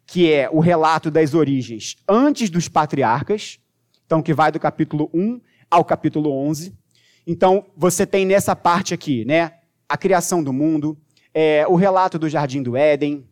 [0.05, 3.59] que é o relato das origens antes dos patriarcas,
[4.05, 6.77] então que vai do capítulo 1 ao capítulo 11.
[7.25, 9.53] Então você tem nessa parte aqui, né,
[9.89, 10.95] a criação do mundo,
[11.33, 13.27] é, o relato do jardim do Éden,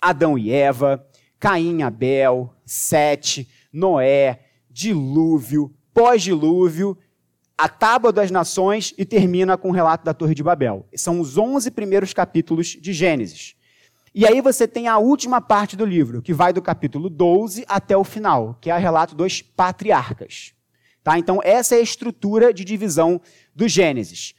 [0.00, 1.06] Adão e Eva,
[1.38, 6.96] Caim e Abel, Sete, Noé, dilúvio, pós-dilúvio
[7.58, 10.86] a Tábua das Nações e termina com o relato da Torre de Babel.
[10.94, 13.56] São os 11 primeiros capítulos de Gênesis.
[14.14, 17.96] E aí você tem a última parte do livro, que vai do capítulo 12 até
[17.96, 20.54] o final, que é o relato dos patriarcas.
[21.02, 21.18] Tá?
[21.18, 23.20] Então, essa é a estrutura de divisão
[23.54, 24.34] do Gênesis.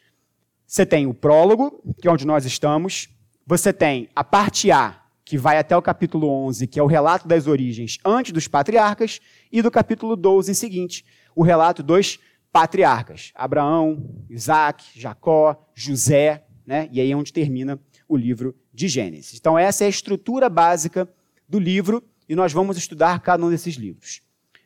[0.66, 3.10] Você tem o prólogo, que é onde nós estamos.
[3.46, 7.28] Você tem a parte A, que vai até o capítulo 11, que é o relato
[7.28, 9.20] das origens antes dos patriarcas.
[9.52, 11.06] E do capítulo 12 em seguinte,
[11.36, 12.20] o relato dos
[12.52, 16.90] patriarcas: Abraão, Isaac, Jacó, José, né?
[16.92, 19.38] e aí é onde termina o livro de Gênesis.
[19.40, 21.08] Então, essa é a estrutura básica
[21.48, 24.22] do livro e nós vamos estudar cada um desses livros.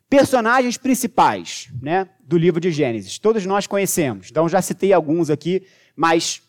[0.10, 5.64] Personagens principais né, do livro de Gênesis, todos nós conhecemos, então já citei alguns aqui,
[5.96, 6.44] mas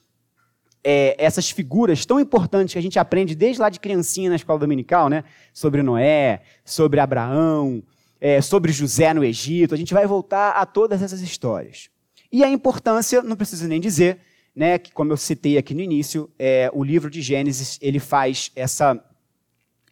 [0.83, 4.59] é, essas figuras tão importantes que a gente aprende desde lá de criancinha na escola
[4.59, 7.83] dominical, né, sobre Noé, sobre Abraão,
[8.25, 11.91] é, sobre José no Egito, a gente vai voltar a todas essas histórias.
[12.33, 14.19] E a importância, não preciso nem dizer,
[14.57, 18.51] né, que como eu citei aqui no início, é, o livro de Gênesis ele faz
[18.57, 18.99] essa,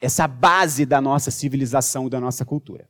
[0.00, 2.88] essa base da nossa civilização e da nossa cultura.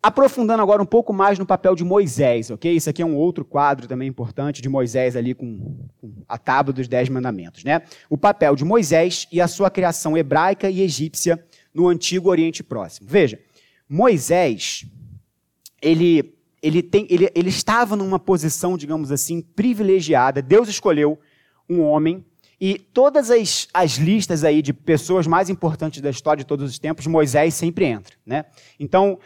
[0.00, 2.72] Aprofundando agora um pouco mais no papel de Moisés, ok?
[2.72, 6.72] Isso aqui é um outro quadro também importante de Moisés ali com, com a tábua
[6.72, 7.82] dos Dez Mandamentos, né?
[8.08, 13.08] O papel de Moisés e a sua criação hebraica e egípcia no Antigo Oriente Próximo.
[13.10, 13.40] Veja,
[13.94, 14.84] Moisés,
[15.80, 20.42] ele, ele, tem, ele, ele estava numa posição, digamos assim, privilegiada.
[20.42, 21.16] Deus escolheu
[21.70, 22.24] um homem
[22.60, 26.78] e todas as, as listas aí de pessoas mais importantes da história de todos os
[26.78, 28.44] tempos, Moisés sempre entra, né?
[28.80, 29.18] Então,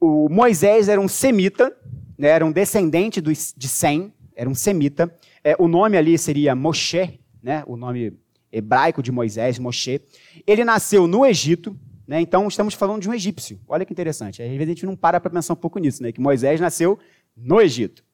[0.00, 1.76] o Moisés era um semita,
[2.16, 5.14] né, era um descendente do, de Sem, era um semita.
[5.44, 8.14] É, o nome ali seria Moshe, né, o nome
[8.50, 10.00] hebraico de Moisés, Moshe.
[10.46, 13.60] Ele nasceu no Egito, né, então estamos falando de um egípcio.
[13.68, 14.42] Olha que interessante.
[14.42, 16.98] Às vezes a gente não para para pensar um pouco nisso, né, que Moisés nasceu
[17.36, 18.04] no Egito.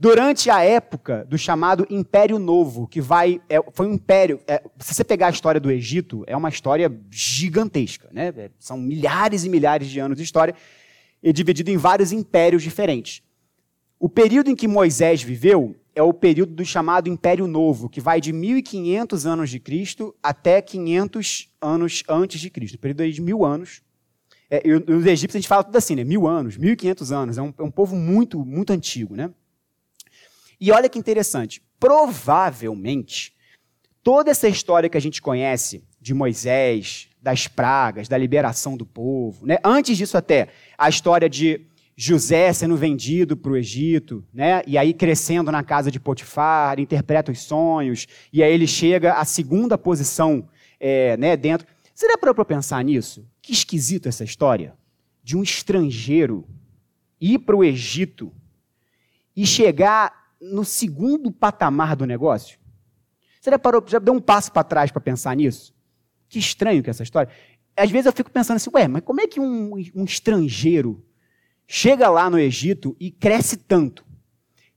[0.00, 3.40] Durante a época do chamado Império Novo, que vai.
[3.48, 4.38] É, foi um império.
[4.46, 8.08] É, se você pegar a história do Egito, é uma história gigantesca.
[8.12, 8.32] Né?
[8.36, 10.54] É, são milhares e milhares de anos de história
[11.20, 13.22] e dividido em vários impérios diferentes.
[13.98, 18.20] O período em que Moisés viveu é o período do chamado Império Novo, que vai
[18.20, 22.76] de 1500 anos de Cristo até 500 anos antes de Cristo.
[22.76, 23.82] O período de mil anos.
[24.48, 26.04] É, e os egípcios a gente fala tudo assim, né?
[26.04, 27.36] Mil anos, 1500 anos.
[27.36, 29.28] É um, é um povo muito, muito antigo, né?
[30.60, 31.60] E olha que interessante.
[31.80, 33.34] Provavelmente,
[34.00, 39.44] toda essa história que a gente conhece de Moisés, das pragas, da liberação do povo.
[39.44, 39.58] Né?
[39.64, 41.66] Antes disso, até, a história de
[42.00, 44.62] José sendo vendido para o Egito, né?
[44.68, 49.24] e aí crescendo na casa de Potifar, interpreta os sonhos, e aí ele chega à
[49.24, 51.66] segunda posição é, né, dentro.
[52.20, 53.28] Parou para pensar nisso?
[53.42, 54.76] Que esquisito essa história
[55.24, 56.46] de um estrangeiro
[57.20, 58.32] ir para o Egito
[59.34, 62.60] e chegar no segundo patamar do negócio?
[63.40, 65.74] Você já, parou, já deu um passo para trás para pensar nisso?
[66.28, 67.32] Que estranho que é essa história.
[67.76, 71.04] Às vezes eu fico pensando assim, ué, mas como é que um, um estrangeiro
[71.68, 74.04] chega lá no Egito e cresce tanto?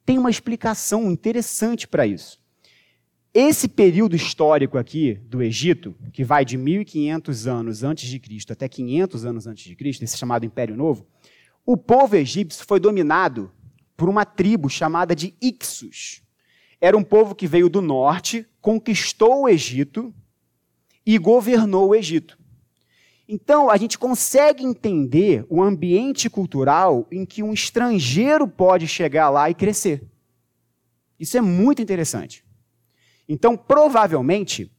[0.05, 2.39] Tem uma explicação interessante para isso.
[3.33, 8.67] Esse período histórico aqui do Egito, que vai de 1500 anos antes de Cristo até
[8.67, 11.07] 500 anos antes de Cristo, esse chamado Império Novo,
[11.65, 13.49] o povo egípcio foi dominado
[13.95, 16.21] por uma tribo chamada de Ixos.
[16.81, 20.13] Era um povo que veio do norte, conquistou o Egito
[21.05, 22.37] e governou o Egito.
[23.27, 29.49] Então, a gente consegue entender o ambiente cultural em que um estrangeiro pode chegar lá
[29.49, 30.03] e crescer.
[31.19, 32.43] Isso é muito interessante.
[33.29, 34.71] Então, provavelmente,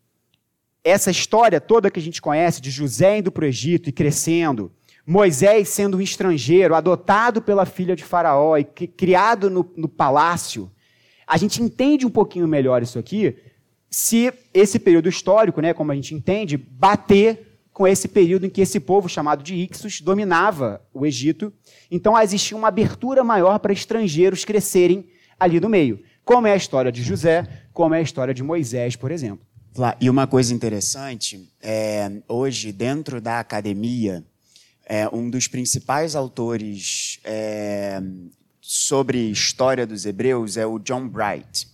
[0.85, 4.73] essa história toda que a gente conhece de José indo para o Egito e crescendo,
[5.07, 10.71] Moisés sendo um estrangeiro, adotado pela filha de Faraó e criado no, no palácio,
[11.27, 13.37] a gente entende um pouquinho melhor isso aqui
[13.93, 18.61] se esse período histórico, né, como a gente entende, bater com esse período em que
[18.61, 21.53] esse povo chamado de Ixos dominava o Egito.
[21.91, 25.09] Então existia uma abertura maior para estrangeiros crescerem
[25.39, 26.03] ali no meio.
[26.25, 29.47] Como é a história de José, como é a história de Moisés, por exemplo.
[30.01, 34.23] E uma coisa interessante, é, hoje, dentro da academia,
[34.85, 38.01] é, um dos principais autores é,
[38.61, 41.72] sobre história dos hebreus é o John Bright.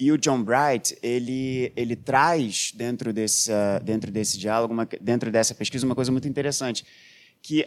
[0.00, 3.50] E o John Bright, ele, ele traz dentro desse,
[3.82, 6.84] dentro desse diálogo, uma, dentro dessa pesquisa, uma coisa muito interessante,
[7.42, 7.66] que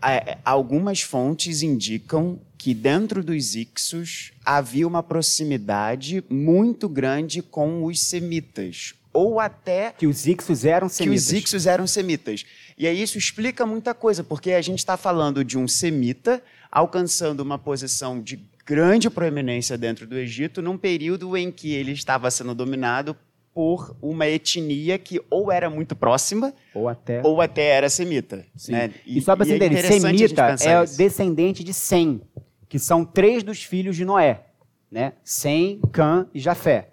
[0.00, 8.00] a, algumas fontes indicam que dentro dos Ixos havia uma proximidade muito grande com os
[8.00, 11.24] semitas, ou até que os Ixos eram semitas.
[11.24, 12.44] Que os Ixos eram semitas.
[12.78, 17.40] E aí isso explica muita coisa, porque a gente está falando de um semita alcançando
[17.40, 22.54] uma posição de grande proeminência dentro do Egito num período em que ele estava sendo
[22.54, 23.16] dominado
[23.54, 28.46] por uma etnia que ou era muito próxima ou até, ou até era semita.
[28.68, 28.92] Né?
[29.04, 30.96] E, e só para você entender, semita é isso.
[30.96, 32.22] descendente de Sem,
[32.68, 34.46] que são três dos filhos de Noé.
[34.90, 35.12] Né?
[35.22, 36.88] Sem, Cã e Jafé.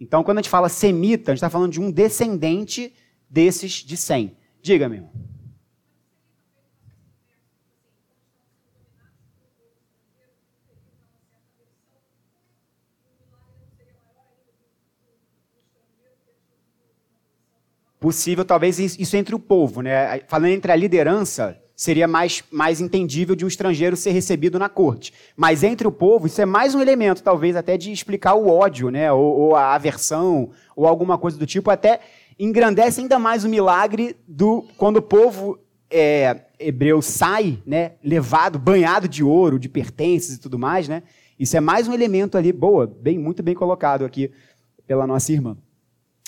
[0.00, 2.92] Então, quando a gente fala semita, a gente está falando de um descendente
[3.28, 4.36] desses de Sem.
[4.60, 5.12] Diga, meu irmão.
[18.02, 19.80] Possível, talvez, isso entre o povo.
[19.80, 20.20] Né?
[20.26, 25.12] Falando entre a liderança, seria mais, mais entendível de um estrangeiro ser recebido na corte.
[25.36, 28.90] Mas entre o povo, isso é mais um elemento, talvez, até de explicar o ódio,
[28.90, 29.12] né?
[29.12, 32.00] ou, ou a aversão, ou alguma coisa do tipo, até
[32.38, 39.06] engrandece ainda mais o milagre do quando o povo é, hebreu sai, né, levado, banhado
[39.06, 41.02] de ouro, de pertences e tudo mais, né?
[41.38, 44.30] Isso é mais um elemento ali, boa, bem, muito bem colocado aqui
[44.86, 45.56] pela nossa irmã.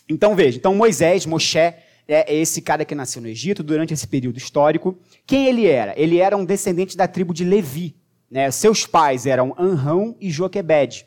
[0.09, 1.59] Então veja, então Moisés, Moshe,
[2.07, 4.99] é esse cara que nasceu no Egito durante esse período histórico.
[5.27, 5.95] Quem ele era?
[5.97, 7.97] Ele era um descendente da tribo de Levi.
[8.31, 8.51] Né?
[8.51, 11.07] Seus pais eram Anrão e Joquebed.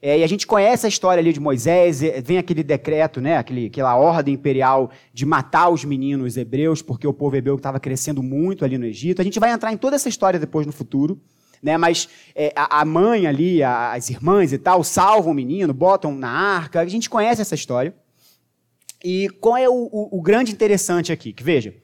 [0.00, 3.66] É, e a gente conhece a história ali de Moisés, vem aquele decreto, né, aquele,
[3.66, 8.64] aquela ordem imperial de matar os meninos hebreus, porque o povo hebreu estava crescendo muito
[8.64, 9.20] ali no Egito.
[9.20, 11.20] A gente vai entrar em toda essa história depois no futuro.
[11.60, 15.74] Né, mas é, a, a, mãe ali, a, as irmãs e tal, salvam o menino,
[15.74, 16.78] botam na arca.
[16.78, 17.92] A gente conhece essa história.
[19.02, 21.32] E qual é o, o, o grande interessante aqui?
[21.32, 21.74] Que veja,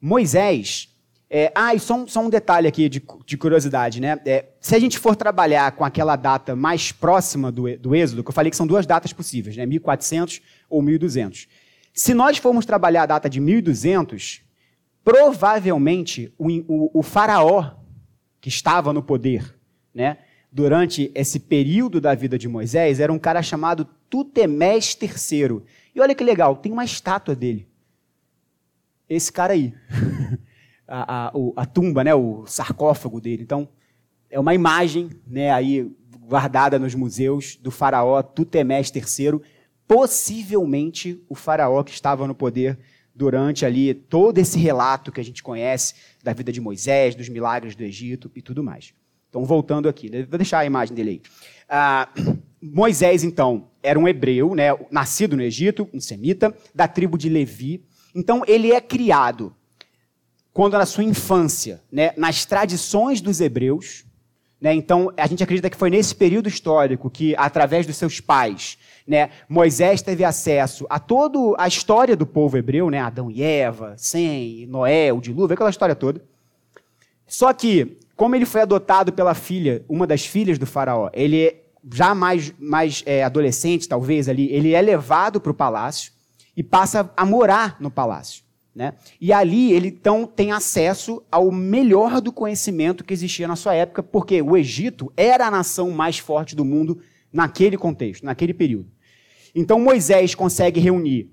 [0.00, 0.88] Moisés
[1.30, 4.18] é, ah, e só um, só um detalhe aqui de, de curiosidade, né?
[4.24, 8.30] É, se a gente for trabalhar com aquela data mais próxima do, do Êxodo, que
[8.30, 9.66] eu falei que são duas datas possíveis, né?
[9.66, 11.46] 1400 ou 1200.
[11.92, 14.40] Se nós formos trabalhar a data de 1200,
[15.04, 17.72] provavelmente o, o, o faraó
[18.40, 19.54] que estava no poder,
[19.94, 20.18] né?
[20.50, 25.60] Durante esse período da vida de Moisés, era um cara chamado Tutemés III.
[25.98, 27.66] E olha que legal, tem uma estátua dele.
[29.08, 29.74] Esse cara aí.
[30.86, 33.42] a, a, a tumba, né, o sarcófago dele.
[33.42, 33.68] Então,
[34.30, 35.90] é uma imagem né, aí
[36.20, 39.40] guardada nos museus do faraó Tutemés III,
[39.88, 42.78] possivelmente o faraó que estava no poder
[43.12, 47.74] durante ali todo esse relato que a gente conhece da vida de Moisés, dos milagres
[47.74, 48.94] do Egito e tudo mais.
[49.28, 51.22] Então, voltando aqui, né, vou deixar a imagem dele aí.
[51.68, 52.08] Ah,
[52.60, 57.84] Moisés, então, era um hebreu, né, nascido no Egito, um semita, da tribo de Levi.
[58.14, 59.54] Então, ele é criado
[60.52, 64.04] quando na sua infância, né, nas tradições dos hebreus.
[64.60, 68.76] Né, então, a gente acredita que foi nesse período histórico que, através dos seus pais,
[69.06, 73.94] né, Moisés teve acesso a toda a história do povo hebreu, né, Adão e Eva,
[73.96, 76.20] Sem, Noé, o dilúvio, aquela história toda.
[77.24, 81.54] Só que, como ele foi adotado pela filha, uma das filhas do faraó, ele
[81.92, 86.12] já mais, mais é, adolescente, talvez ali, ele é levado para o palácio
[86.56, 88.42] e passa a morar no palácio.
[88.74, 88.94] Né?
[89.20, 94.02] E ali ele então tem acesso ao melhor do conhecimento que existia na sua época,
[94.02, 97.00] porque o Egito era a nação mais forte do mundo
[97.32, 98.88] naquele contexto, naquele período.
[99.54, 101.30] Então Moisés consegue reunir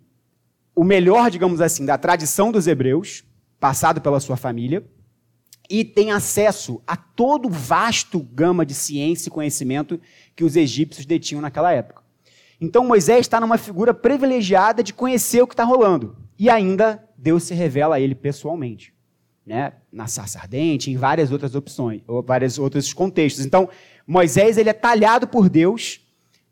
[0.76, 3.24] o melhor, digamos assim, da tradição dos hebreus,
[3.60, 4.84] passado pela sua família,
[5.70, 10.00] e tem acesso a todo o vasto gama de ciência e conhecimento
[10.36, 12.04] que os egípcios detinham naquela época.
[12.60, 17.44] Então Moisés está numa figura privilegiada de conhecer o que está rolando e ainda Deus
[17.44, 18.94] se revela a ele pessoalmente,
[19.46, 19.74] né?
[19.92, 23.46] Na sarça ardente, em várias outras opções, ou vários outros contextos.
[23.46, 23.70] Então,
[24.06, 26.02] Moisés ele é talhado por Deus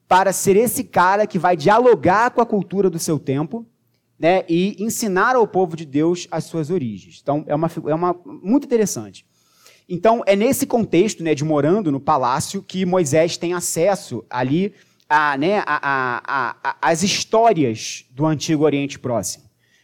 [0.07, 3.65] para ser esse cara que vai dialogar com a cultura do seu tempo,
[4.19, 4.43] né?
[4.47, 7.19] E ensinar ao povo de Deus as suas origens.
[7.21, 9.25] Então, é uma é uma muito interessante.
[9.87, 14.73] Então, é nesse contexto, né, de morando no palácio, que Moisés tem acesso ali
[15.09, 19.43] a, né, a, a, as histórias do Antigo Oriente Próximo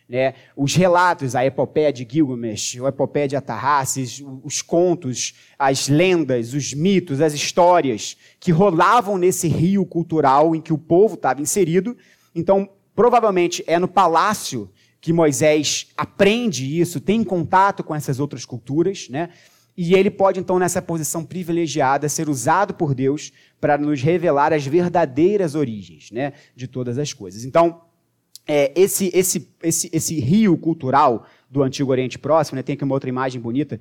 [0.09, 6.55] né, os relatos, a epopeia de Gilgamesh, a epopeia de Atarraces, os contos, as lendas,
[6.55, 11.95] os mitos, as histórias que rolavam nesse rio cultural em que o povo estava inserido.
[12.33, 12.67] Então,
[12.99, 14.69] provavelmente é no palácio
[14.99, 19.29] que Moisés aprende isso, tem contato com essas outras culturas, né?
[19.77, 23.31] E ele pode, então, nessa posição privilegiada, ser usado por Deus
[23.61, 27.45] para nos revelar as verdadeiras origens né, de todas as coisas.
[27.45, 27.83] Então,
[28.45, 32.95] é, esse, esse, esse, esse rio cultural do Antigo Oriente Próximo, né, tem aqui uma
[32.95, 33.79] outra imagem bonita.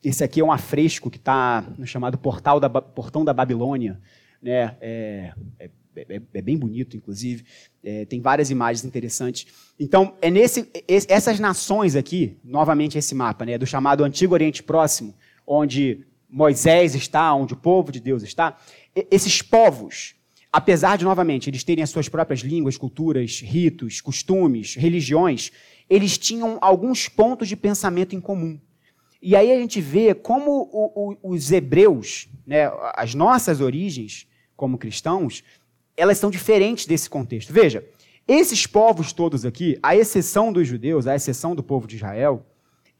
[0.00, 4.00] Esse aqui é um afresco que está no chamado Portal da, Portão da Babilônia.
[4.40, 7.44] Né, é, é, é, é bem bonito, inclusive.
[7.82, 9.46] É, tem várias imagens interessantes.
[9.78, 10.68] Então, é nesse,
[11.08, 15.14] essas nações aqui, novamente esse mapa, né, do chamado Antigo Oriente Próximo,
[15.46, 18.56] onde Moisés está, onde o povo de Deus está,
[19.10, 20.14] esses povos
[20.52, 25.50] apesar de, novamente, eles terem as suas próprias línguas, culturas, ritos, costumes, religiões,
[25.88, 28.60] eles tinham alguns pontos de pensamento em comum.
[29.20, 34.76] E aí a gente vê como o, o, os hebreus, né, as nossas origens como
[34.76, 35.42] cristãos,
[35.96, 37.52] elas são diferentes desse contexto.
[37.52, 37.86] Veja,
[38.26, 42.46] esses povos todos aqui, à exceção dos judeus, à exceção do povo de Israel,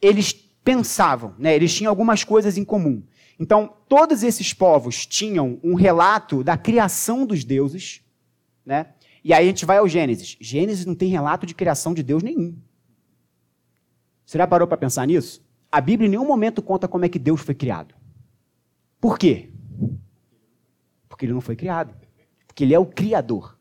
[0.00, 3.02] eles pensavam, né, eles tinham algumas coisas em comum.
[3.38, 8.02] Então, todos esses povos tinham um relato da criação dos deuses,
[8.64, 8.94] né?
[9.24, 10.36] E aí a gente vai ao Gênesis.
[10.40, 12.56] Gênesis não tem relato de criação de Deus nenhum.
[14.24, 15.44] Você já parou para pensar nisso?
[15.70, 17.94] A Bíblia em nenhum momento conta como é que Deus foi criado.
[19.00, 19.50] Por quê?
[21.08, 21.94] Porque ele não foi criado.
[22.52, 23.58] Porque ele é o Criador.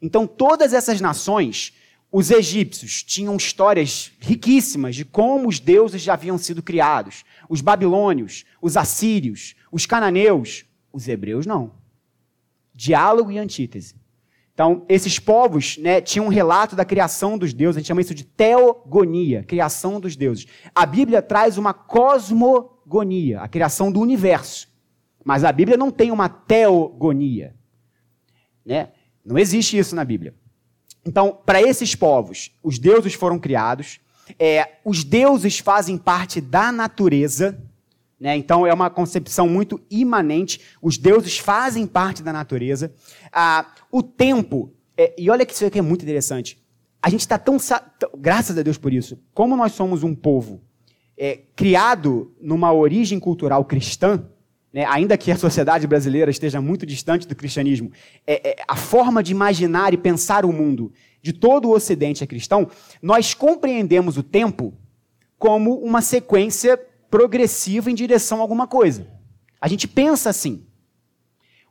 [0.00, 1.74] Então, todas essas nações
[2.10, 7.24] os egípcios tinham histórias riquíssimas de como os deuses já haviam sido criados.
[7.48, 10.64] Os babilônios, os assírios, os cananeus.
[10.92, 11.72] Os hebreus não.
[12.74, 13.94] Diálogo e antítese.
[14.52, 18.14] Então, esses povos né, tinham um relato da criação dos deuses, a gente chama isso
[18.14, 20.46] de teogonia, criação dos deuses.
[20.74, 24.68] A Bíblia traz uma cosmogonia, a criação do universo.
[25.24, 27.54] Mas a Bíblia não tem uma teogonia.
[28.64, 28.88] Né?
[29.24, 30.34] Não existe isso na Bíblia.
[31.04, 34.00] Então, para esses povos, os deuses foram criados,
[34.38, 37.58] é, os deuses fazem parte da natureza,
[38.18, 38.36] né?
[38.36, 42.94] então é uma concepção muito imanente, os deuses fazem parte da natureza.
[43.32, 46.62] Ah, o tempo, é, e olha que isso aqui é muito interessante,
[47.02, 47.56] a gente está tão,
[48.16, 50.62] graças a Deus por isso, como nós somos um povo
[51.18, 54.24] é, criado numa origem cultural cristã,
[54.72, 57.92] né, ainda que a sociedade brasileira esteja muito distante do cristianismo,
[58.26, 62.26] é, é, a forma de imaginar e pensar o mundo de todo o Ocidente é
[62.26, 62.68] cristão,
[63.00, 64.74] nós compreendemos o tempo
[65.38, 66.78] como uma sequência
[67.10, 69.06] progressiva em direção a alguma coisa.
[69.60, 70.66] A gente pensa assim.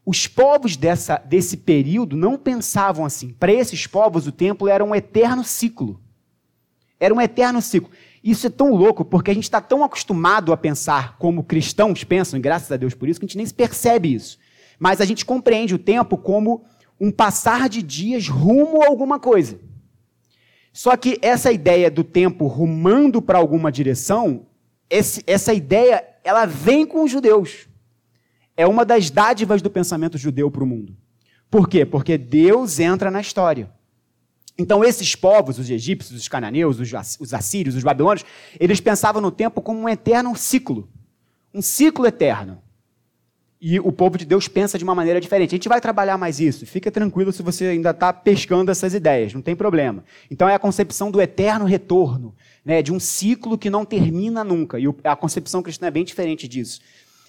[0.06, 3.34] Os povos dessa, desse período não pensavam assim.
[3.34, 6.02] Para esses povos, o templo era um eterno ciclo.
[7.00, 7.90] Era um eterno ciclo.
[8.24, 12.38] Isso é tão louco porque a gente está tão acostumado a pensar como cristãos pensam,
[12.38, 14.38] e graças a Deus por isso, que a gente nem percebe isso.
[14.80, 16.64] Mas a gente compreende o tempo como
[17.00, 19.60] um passar de dias rumo a alguma coisa.
[20.72, 24.46] Só que essa ideia do tempo rumando para alguma direção,
[24.90, 27.68] esse, essa ideia, ela vem com os judeus.
[28.56, 30.96] É uma das dádivas do pensamento judeu para o mundo.
[31.50, 31.86] Por quê?
[31.86, 33.70] Porque Deus entra na história.
[34.58, 38.26] Então, esses povos, os egípcios, os cananeus, os assírios, os babilônios,
[38.60, 40.90] eles pensavam no tempo como um eterno ciclo.
[41.54, 42.62] Um ciclo eterno.
[43.60, 45.54] E o povo de Deus pensa de uma maneira diferente.
[45.54, 46.66] A gente vai trabalhar mais isso.
[46.66, 50.04] Fica tranquilo se você ainda está pescando essas ideias, não tem problema.
[50.30, 52.36] Então, é a concepção do eterno retorno,
[52.66, 54.80] né, de um ciclo que não termina nunca.
[54.80, 56.82] E a concepção cristã é bem diferente disso.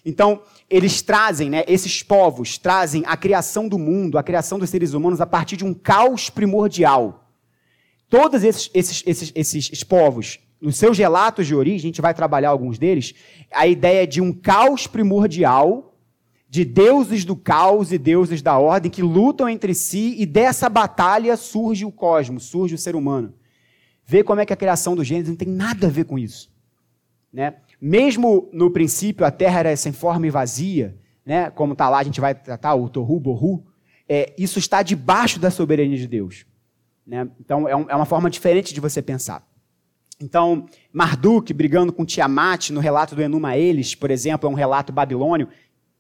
[0.05, 0.43] Então,
[0.73, 5.21] eles trazem, né, esses povos trazem a criação do mundo, a criação dos seres humanos
[5.21, 7.29] a partir de um caos primordial.
[8.09, 12.49] Todos esses, esses, esses, esses povos, nos seus relatos de origem, a gente vai trabalhar
[12.49, 13.15] alguns deles,
[13.53, 15.95] a ideia de um caos primordial,
[16.49, 21.37] de deuses do caos e deuses da ordem que lutam entre si, e dessa batalha
[21.37, 23.35] surge o cosmos, surge o ser humano.
[24.07, 26.51] Vê como é que a criação do Gênesis não tem nada a ver com isso.
[27.31, 27.55] Né?
[27.85, 31.51] Mesmo no princípio a terra era sem forma e vazia, né?
[31.51, 33.67] como está lá, a gente vai tratar o Tohu Bohu,
[34.09, 36.47] é, isso está debaixo da soberania de Deus.
[37.05, 37.29] Né?
[37.41, 39.45] Então é, um, é, uma forma diferente de você pensar.
[40.21, 44.93] Então, Marduk brigando com Tiamat no relato do Enuma Elis, por exemplo, é um relato
[44.93, 45.49] babilônio,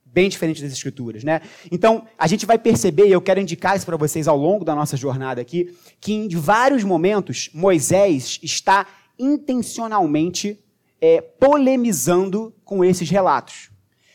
[0.04, 1.40] bem diferente das escrituras, né?
[1.68, 4.72] Então, a gente vai perceber, e eu quero indicar isso para vocês ao longo da
[4.72, 8.86] nossa jornada aqui, que em vários momentos Moisés está
[9.18, 10.61] intencionalmente
[11.02, 13.72] é, polemizando com esses relatos.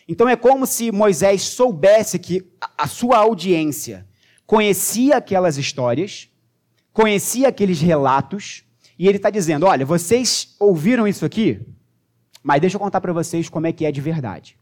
[0.08, 4.08] Então é como se Moisés soubesse que a sua audiência
[4.46, 6.30] conhecia aquelas histórias,
[6.94, 8.64] conhecia aqueles relatos,
[8.98, 11.60] e ele está dizendo: olha, vocês ouviram isso aqui,
[12.42, 14.57] mas deixa eu contar para vocês como é que é de verdade.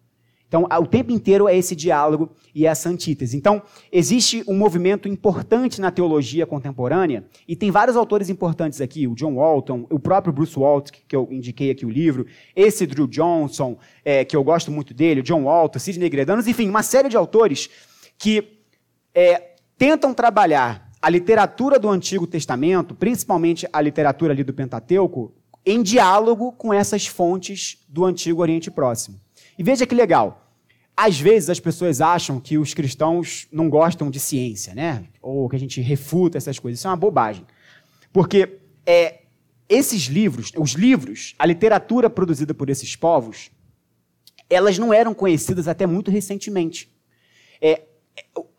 [0.56, 3.36] Então, o tempo inteiro é esse diálogo e essa antítese.
[3.36, 9.16] Então, existe um movimento importante na teologia contemporânea, e tem vários autores importantes aqui, o
[9.16, 12.26] John Walton, o próprio Bruce Waltz, que eu indiquei aqui o livro,
[12.56, 16.84] esse Drew Johnson, é, que eu gosto muito dele, John Walton, Sidney Gredanos, enfim, uma
[16.84, 17.70] série de autores
[18.18, 18.62] que
[19.14, 25.34] é, tentam trabalhar a literatura do Antigo Testamento, principalmente a literatura ali do Pentateuco,
[25.66, 29.20] em diálogo com essas fontes do Antigo Oriente Próximo.
[29.60, 30.45] E veja que legal.
[30.98, 35.06] Às vezes as pessoas acham que os cristãos não gostam de ciência, né?
[35.22, 36.80] Ou que a gente refuta essas coisas.
[36.80, 37.46] Isso é uma bobagem.
[38.14, 39.24] Porque é,
[39.68, 43.52] esses livros, os livros, a literatura produzida por esses povos,
[44.50, 46.90] elas não eram conhecidas até muito recentemente.
[47.60, 47.82] É,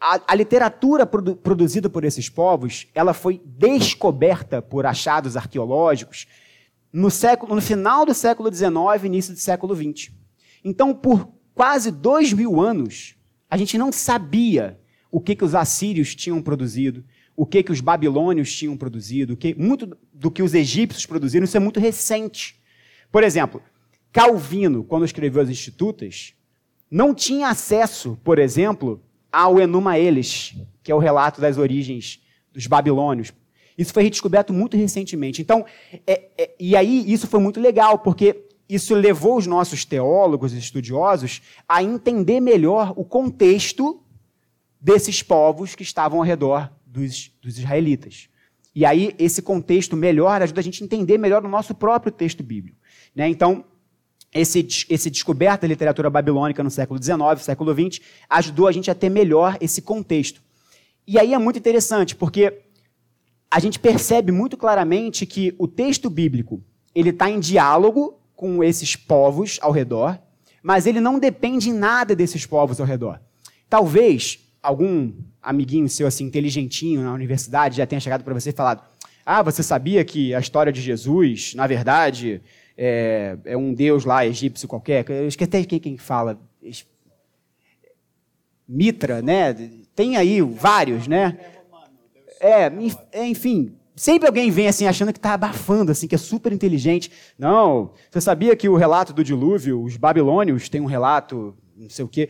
[0.01, 6.27] a, a, literatura produ, produzida por esses povos, ela foi descoberta por achados arqueológicos
[6.93, 10.13] no, século, no final do século XIX início do século XX.
[10.65, 13.17] Então, por quase dois mil anos,
[13.49, 14.79] a gente não sabia
[15.11, 17.03] o que, que os assírios tinham produzido,
[17.35, 21.45] o que, que os babilônios tinham produzido, o que, muito do que os egípcios produziram,
[21.45, 22.61] isso é muito recente.
[23.11, 23.63] Por exemplo,
[24.13, 26.35] Calvino, quando escreveu as Institutas,
[26.91, 29.03] não tinha acesso, por exemplo,
[29.33, 32.21] ao Enuma Elis, que é o relato das origens
[32.53, 33.33] dos babilônios.
[33.79, 35.41] Isso foi redescoberto muito recentemente.
[35.41, 35.65] Então,
[36.07, 40.59] é, é, e aí isso foi muito legal, porque isso levou os nossos teólogos e
[40.59, 44.03] estudiosos a entender melhor o contexto
[44.81, 48.29] desses povos que estavam ao redor dos, dos israelitas.
[48.75, 52.43] E aí, esse contexto melhor ajuda a gente a entender melhor o nosso próprio texto
[52.43, 52.77] bíblico.
[53.15, 53.29] Né?
[53.29, 53.65] Então,
[54.35, 58.95] esse, esse descoberta da literatura babilônica no século XIX, século XX, ajudou a gente a
[58.95, 60.43] ter melhor esse contexto.
[61.07, 62.65] E aí é muito interessante, porque
[63.51, 66.63] a gente percebe muito claramente que o texto bíblico
[66.95, 70.21] ele está em diálogo com esses povos ao redor,
[70.63, 73.21] mas ele não depende em nada desses povos ao redor.
[73.69, 75.13] Talvez algum
[75.43, 78.83] amiguinho seu assim inteligentinho na universidade já tenha chegado para você e falado:
[79.25, 82.43] "Ah, você sabia que a história de Jesus, na verdade,
[82.77, 85.09] é, é um deus lá egípcio qualquer?
[85.09, 86.39] Eu esqueci até quem, fala.
[88.69, 89.55] Mitra, né?
[89.95, 91.39] Tem aí vários, né?
[92.41, 92.71] É,
[93.13, 97.11] é, enfim, sempre alguém vem assim achando que está abafando, assim, que é super inteligente.
[97.39, 102.05] Não, você sabia que o relato do dilúvio, os babilônios têm um relato, não sei
[102.05, 102.29] o quê.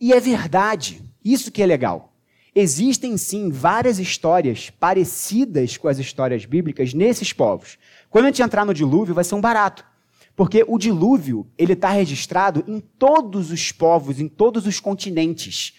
[0.00, 1.02] E é verdade.
[1.24, 2.14] Isso que é legal.
[2.54, 7.78] Existem sim várias histórias parecidas com as histórias bíblicas nesses povos.
[8.08, 9.84] Quando a gente entrar no dilúvio, vai ser um barato.
[10.34, 15.74] Porque o dilúvio ele está registrado em todos os povos, em todos os continentes,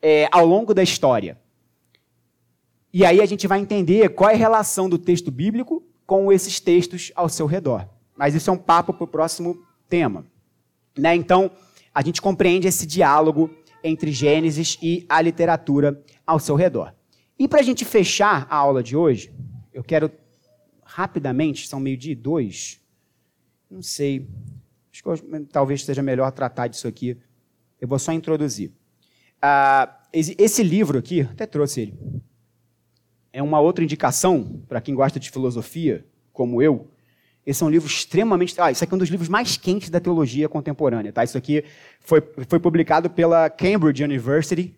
[0.00, 1.38] é, ao longo da história.
[2.92, 6.58] E aí a gente vai entender qual é a relação do texto bíblico com esses
[6.58, 7.88] textos ao seu redor.
[8.16, 10.24] Mas isso é um papo para o próximo tema.
[10.96, 11.14] Né?
[11.14, 11.50] Então,
[11.94, 13.50] a gente compreende esse diálogo
[13.84, 16.94] entre Gênesis e a literatura ao seu redor.
[17.38, 19.32] E para a gente fechar a aula de hoje,
[19.72, 20.10] eu quero
[20.82, 22.80] rapidamente, são meio-dia dois,
[23.70, 24.26] não sei,
[24.92, 27.16] acho que talvez seja melhor tratar disso aqui.
[27.80, 28.72] Eu vou só introduzir.
[29.38, 31.98] Uh, esse livro aqui, até trouxe ele,
[33.32, 36.88] é uma outra indicação para quem gosta de filosofia, como eu.
[37.44, 38.54] Esse é um livro extremamente.
[38.60, 41.12] Ah, isso aqui é um dos livros mais quentes da teologia contemporânea.
[41.12, 41.24] Tá?
[41.24, 41.64] Isso aqui
[42.00, 44.74] foi, foi publicado pela Cambridge University,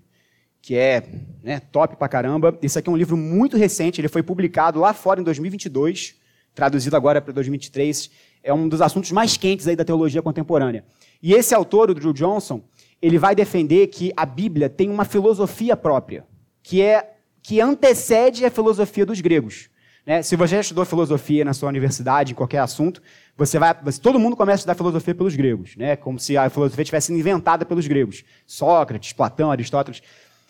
[0.62, 1.02] que é
[1.42, 2.56] né, top pra caramba.
[2.62, 6.14] Isso aqui é um livro muito recente, ele foi publicado lá fora em 2022,
[6.54, 8.10] traduzido agora para 2023.
[8.42, 10.84] É um dos assuntos mais quentes aí da teologia contemporânea.
[11.22, 12.62] E esse autor, o Drew Johnson,
[13.02, 16.24] ele vai defender que a Bíblia tem uma filosofia própria,
[16.62, 19.68] que é que antecede a filosofia dos gregos.
[20.06, 20.22] Né?
[20.22, 23.02] Se você já estudou filosofia na sua universidade, em qualquer assunto,
[23.36, 25.96] você vai, todo mundo começa a estudar filosofia pelos gregos, né?
[25.96, 28.24] como se a filosofia tivesse sido inventada pelos gregos.
[28.46, 30.02] Sócrates, Platão, Aristóteles.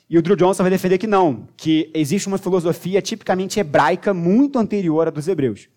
[0.08, 4.58] E o Drew Johnson vai defender que não, que existe uma filosofia tipicamente hebraica muito
[4.58, 5.68] anterior à dos hebreus.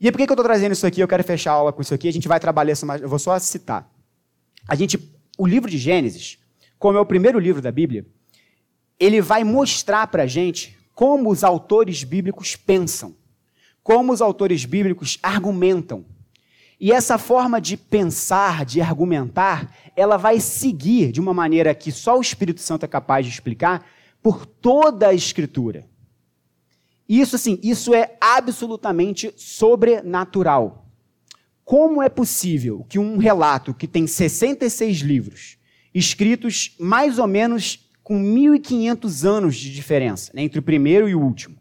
[0.00, 1.00] E por que, que eu estou trazendo isso aqui?
[1.00, 2.08] Eu quero fechar a aula com isso aqui.
[2.08, 3.00] A gente vai trabalhar isso mais.
[3.00, 3.90] Eu vou só citar.
[4.68, 4.98] A gente,
[5.38, 6.38] o livro de Gênesis,
[6.78, 8.04] como é o primeiro livro da Bíblia,
[8.98, 13.14] ele vai mostrar para a gente como os autores bíblicos pensam,
[13.82, 16.04] como os autores bíblicos argumentam.
[16.80, 22.18] E essa forma de pensar, de argumentar, ela vai seguir de uma maneira que só
[22.18, 23.86] o Espírito Santo é capaz de explicar
[24.22, 25.86] por toda a Escritura.
[27.08, 30.86] Isso, assim, isso é absolutamente sobrenatural.
[31.64, 35.58] Como é possível que um relato que tem 66 livros,
[35.94, 41.20] escritos mais ou menos com 1.500 anos de diferença né, entre o primeiro e o
[41.20, 41.56] último,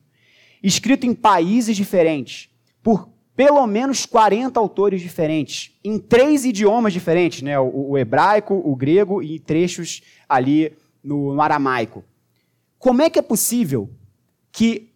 [0.62, 2.50] escrito em países diferentes,
[2.84, 8.76] por pelo menos 40 autores diferentes, em três idiomas diferentes, né, o, o hebraico, o
[8.76, 12.04] grego e trechos ali no, no aramaico.
[12.78, 13.90] Como é que é possível
[14.52, 14.92] que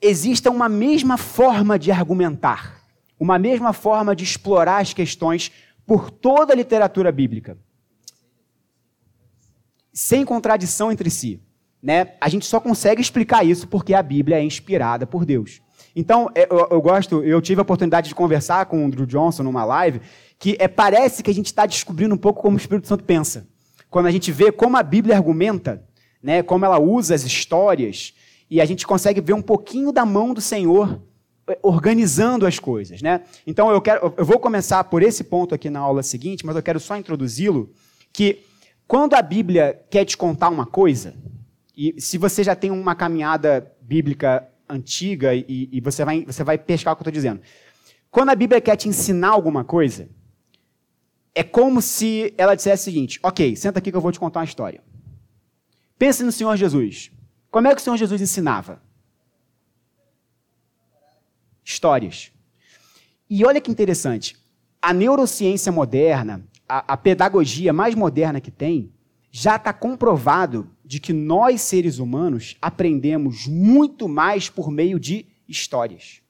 [0.00, 2.80] exista uma mesma forma de argumentar,
[3.18, 5.50] uma mesma forma de explorar as questões
[5.86, 7.56] por toda a literatura bíblica?
[9.92, 11.40] Sem contradição entre si.
[11.82, 12.12] Né?
[12.20, 15.60] A gente só consegue explicar isso porque a Bíblia é inspirada por Deus.
[15.94, 19.42] Então, é, eu, eu, gosto, eu tive a oportunidade de conversar com o Drew Johnson
[19.42, 20.00] numa live,
[20.38, 23.46] que é, parece que a gente está descobrindo um pouco como o Espírito Santo pensa.
[23.90, 25.84] Quando a gente vê como a Bíblia argumenta,
[26.22, 28.14] né, como ela usa as histórias,
[28.48, 31.02] e a gente consegue ver um pouquinho da mão do Senhor
[31.48, 33.02] é, organizando as coisas.
[33.02, 33.22] Né?
[33.46, 36.62] Então, eu, quero, eu vou começar por esse ponto aqui na aula seguinte, mas eu
[36.62, 37.70] quero só introduzi-lo,
[38.12, 38.44] que
[38.86, 41.14] quando a Bíblia quer te contar uma coisa,
[41.76, 46.58] e se você já tem uma caminhada bíblica antiga e, e você, vai, você vai
[46.58, 47.40] pescar o que eu estou dizendo.
[48.10, 50.08] Quando a Bíblia quer te ensinar alguma coisa,
[51.34, 54.40] é como se ela dissesse o seguinte: ok, senta aqui que eu vou te contar
[54.40, 54.82] uma história.
[55.98, 57.10] Pense no Senhor Jesus.
[57.50, 58.82] Como é que o Senhor Jesus ensinava?
[61.64, 62.32] Histórias.
[63.30, 64.36] E olha que interessante.
[64.80, 68.90] A neurociência moderna, a, a pedagogia mais moderna que tem,
[69.30, 76.22] já está comprovado de que nós, seres humanos, aprendemos muito mais por meio de histórias.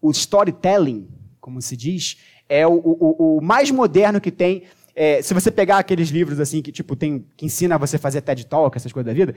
[0.00, 1.06] O storytelling,
[1.42, 2.16] como se diz,
[2.48, 4.62] é o, o, o mais moderno que tem.
[4.94, 8.22] É, se você pegar aqueles livros assim que tipo tem que ensina a você fazer
[8.22, 9.34] TED Talk, essas coisas da vida,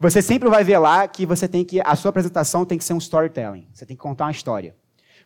[0.00, 2.94] você sempre vai ver lá que você tem que a sua apresentação tem que ser
[2.94, 3.66] um storytelling.
[3.74, 4.74] Você tem que contar uma história.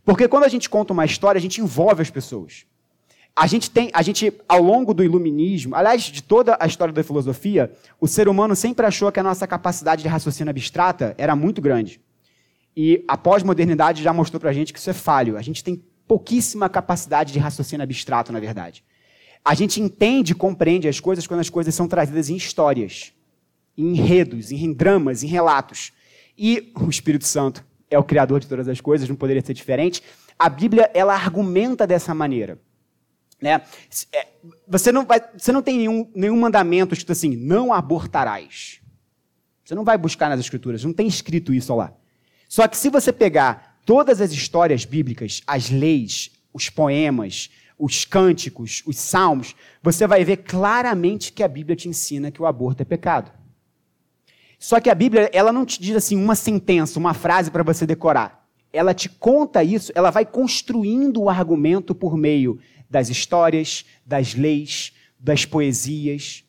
[0.04, 2.66] Porque quando a gente conta uma história, a gente envolve as pessoas
[3.38, 7.04] a gente tem, a gente, ao longo do iluminismo, aliás, de toda a história da
[7.04, 7.70] filosofia,
[8.00, 12.00] o ser humano sempre achou que a nossa capacidade de raciocínio abstrata era muito grande.
[12.74, 15.36] E a pós-modernidade já mostrou para a gente que isso é falho.
[15.36, 18.82] A gente tem pouquíssima capacidade de raciocínio abstrato, na verdade.
[19.44, 23.12] A gente entende e compreende as coisas quando as coisas são trazidas em histórias,
[23.76, 25.92] em enredos, em dramas, em relatos.
[26.38, 30.02] E o Espírito Santo é o criador de todas as coisas, não poderia ser diferente.
[30.38, 32.58] A Bíblia, ela argumenta dessa maneira.
[33.40, 33.60] Né?
[34.12, 34.28] É,
[34.66, 38.80] você, não vai, você não tem nenhum, nenhum mandamento escrito assim, não abortarás.
[39.64, 41.92] Você não vai buscar nas escrituras, não tem escrito isso lá.
[42.48, 48.82] Só que se você pegar todas as histórias bíblicas, as leis, os poemas, os cânticos,
[48.86, 52.84] os salmos, você vai ver claramente que a Bíblia te ensina que o aborto é
[52.84, 53.30] pecado.
[54.58, 57.86] Só que a Bíblia, ela não te diz assim uma sentença, uma frase para você
[57.86, 58.46] decorar.
[58.72, 62.58] Ela te conta isso, ela vai construindo o argumento por meio
[62.88, 66.44] das histórias, das leis, das poesias.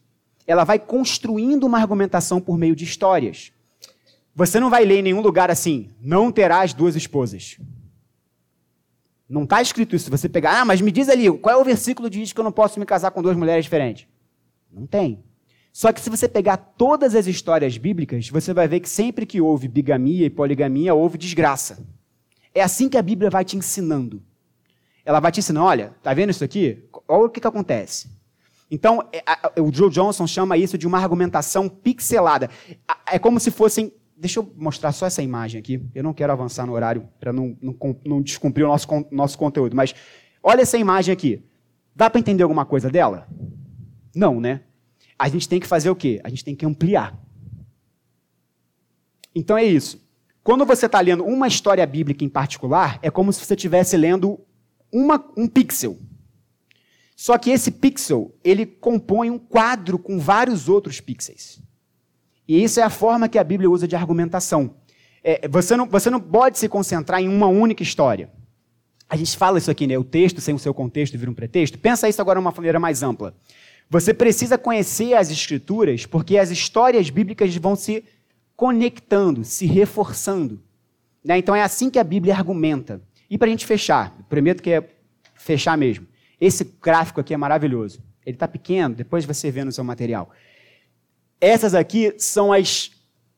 [0.46, 3.52] Ela vai construindo uma argumentação por meio de histórias.
[4.34, 7.58] Você não vai ler em nenhum lugar assim, não terás duas esposas.
[9.28, 10.10] Não está escrito isso.
[10.10, 12.44] Você pegar, ah, mas me diz ali, qual é o versículo que diz que eu
[12.44, 14.08] não posso me casar com duas mulheres diferentes?
[14.72, 15.24] Não tem.
[15.74, 19.42] Só que se você pegar todas as histórias bíblicas, você vai ver que sempre que
[19.42, 21.86] houve bigamia e poligamia, houve desgraça.
[22.54, 24.24] É assim que a Bíblia vai te ensinando
[25.08, 26.84] ela vai te ensinar, olha, tá vendo isso aqui?
[27.08, 28.10] Olha o que, que acontece.
[28.70, 32.50] Então, é, o Joe Johnson chama isso de uma argumentação pixelada.
[33.10, 33.94] É como se fossem.
[34.18, 35.82] Deixa eu mostrar só essa imagem aqui.
[35.96, 39.78] Eu não quero avançar no horário para não, não, não, descumprir o nosso, nosso conteúdo.
[39.78, 39.96] Mas
[40.44, 41.42] olha essa imagem aqui.
[41.96, 43.30] Dá para entender alguma coisa dela?
[44.14, 44.64] Não, né?
[45.18, 46.20] A gente tem que fazer o quê?
[46.22, 47.18] A gente tem que ampliar.
[49.34, 50.06] Então é isso.
[50.44, 54.38] Quando você está lendo uma história bíblica em particular, é como se você estivesse lendo
[54.92, 55.98] uma, um pixel.
[57.16, 61.60] Só que esse pixel, ele compõe um quadro com vários outros pixels.
[62.48, 64.76] E isso é a forma que a Bíblia usa de argumentação.
[65.24, 68.32] É, você, não, você não pode se concentrar em uma única história.
[69.10, 69.98] A gente fala isso aqui, né?
[69.98, 71.78] O texto sem o seu contexto vira um pretexto.
[71.80, 73.36] Pensa isso agora de uma maneira mais ampla.
[73.90, 78.04] Você precisa conhecer as escrituras, porque as histórias bíblicas vão se
[78.56, 80.62] conectando, se reforçando.
[81.24, 81.38] Né?
[81.38, 83.02] Então é assim que a Bíblia argumenta.
[83.30, 84.90] E para a gente fechar, prometo que é
[85.36, 86.08] fechar mesmo.
[86.40, 88.02] Esse gráfico aqui é maravilhoso.
[88.26, 90.32] Ele está pequeno, depois você vê no seu material.
[91.40, 92.92] Essas aqui são as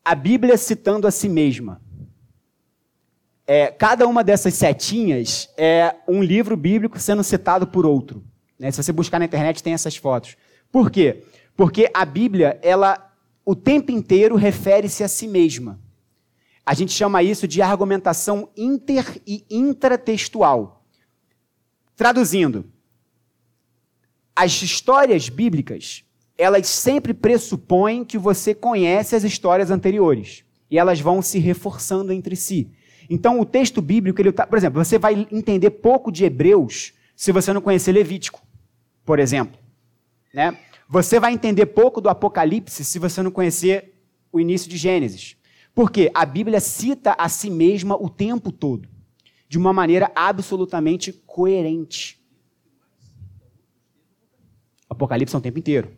[0.04, 1.80] a Bíblia citando a si mesma.
[3.46, 8.24] É, cada uma dessas setinhas é um livro bíblico sendo citado por outro.
[8.58, 8.70] Né?
[8.70, 10.36] Se você buscar na internet, tem essas fotos.
[10.70, 11.24] Por quê?
[11.56, 13.12] Porque a Bíblia, ela
[13.44, 15.80] o tempo inteiro refere-se a si mesma.
[16.64, 20.84] A gente chama isso de argumentação inter e intratextual.
[21.96, 22.64] Traduzindo,
[24.34, 26.04] as histórias bíblicas,
[26.38, 30.44] elas sempre pressupõem que você conhece as histórias anteriores.
[30.70, 32.70] E elas vão se reforçando entre si.
[33.10, 37.32] Então, o texto bíblico, ele tá, por exemplo, você vai entender pouco de Hebreus se
[37.32, 38.40] você não conhecer Levítico,
[39.04, 39.58] por exemplo.
[40.32, 40.56] Né?
[40.88, 43.92] Você vai entender pouco do Apocalipse se você não conhecer
[44.32, 45.36] o início de Gênesis.
[45.80, 48.86] Porque a Bíblia cita a si mesma o tempo todo,
[49.48, 52.20] de uma maneira absolutamente coerente.
[54.90, 55.90] Apocalipse é o tempo inteiro.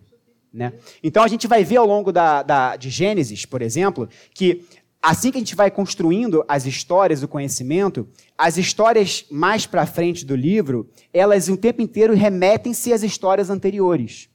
[0.52, 0.72] Né?
[1.02, 4.64] Então a gente vai ver ao longo da, da, de Gênesis, por exemplo, que
[5.02, 8.08] assim que a gente vai construindo as histórias do conhecimento,
[8.38, 14.30] as histórias mais para frente do livro, elas o tempo inteiro remetem-se às histórias anteriores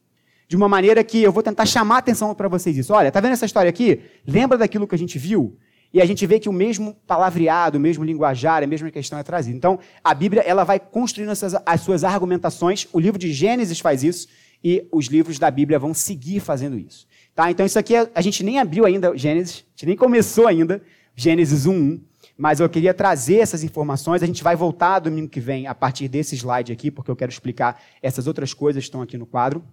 [0.47, 2.93] de uma maneira que eu vou tentar chamar a atenção para vocês isso.
[2.93, 3.99] Olha, tá vendo essa história aqui?
[4.25, 5.57] Lembra daquilo que a gente viu?
[5.93, 9.23] E a gente vê que o mesmo palavreado, o mesmo linguajar, a mesma questão é
[9.23, 9.55] trazida.
[9.55, 12.87] Então, a Bíblia ela vai construindo essas, as suas argumentações.
[12.91, 14.27] O livro de Gênesis faz isso
[14.63, 17.07] e os livros da Bíblia vão seguir fazendo isso.
[17.33, 17.49] Tá?
[17.51, 20.81] Então, isso aqui a gente nem abriu ainda Gênesis, a gente nem começou ainda
[21.15, 22.01] Gênesis 1.1,
[22.37, 24.21] mas eu queria trazer essas informações.
[24.21, 27.31] A gente vai voltar domingo que vem a partir desse slide aqui, porque eu quero
[27.31, 29.63] explicar essas outras coisas que estão aqui no quadro.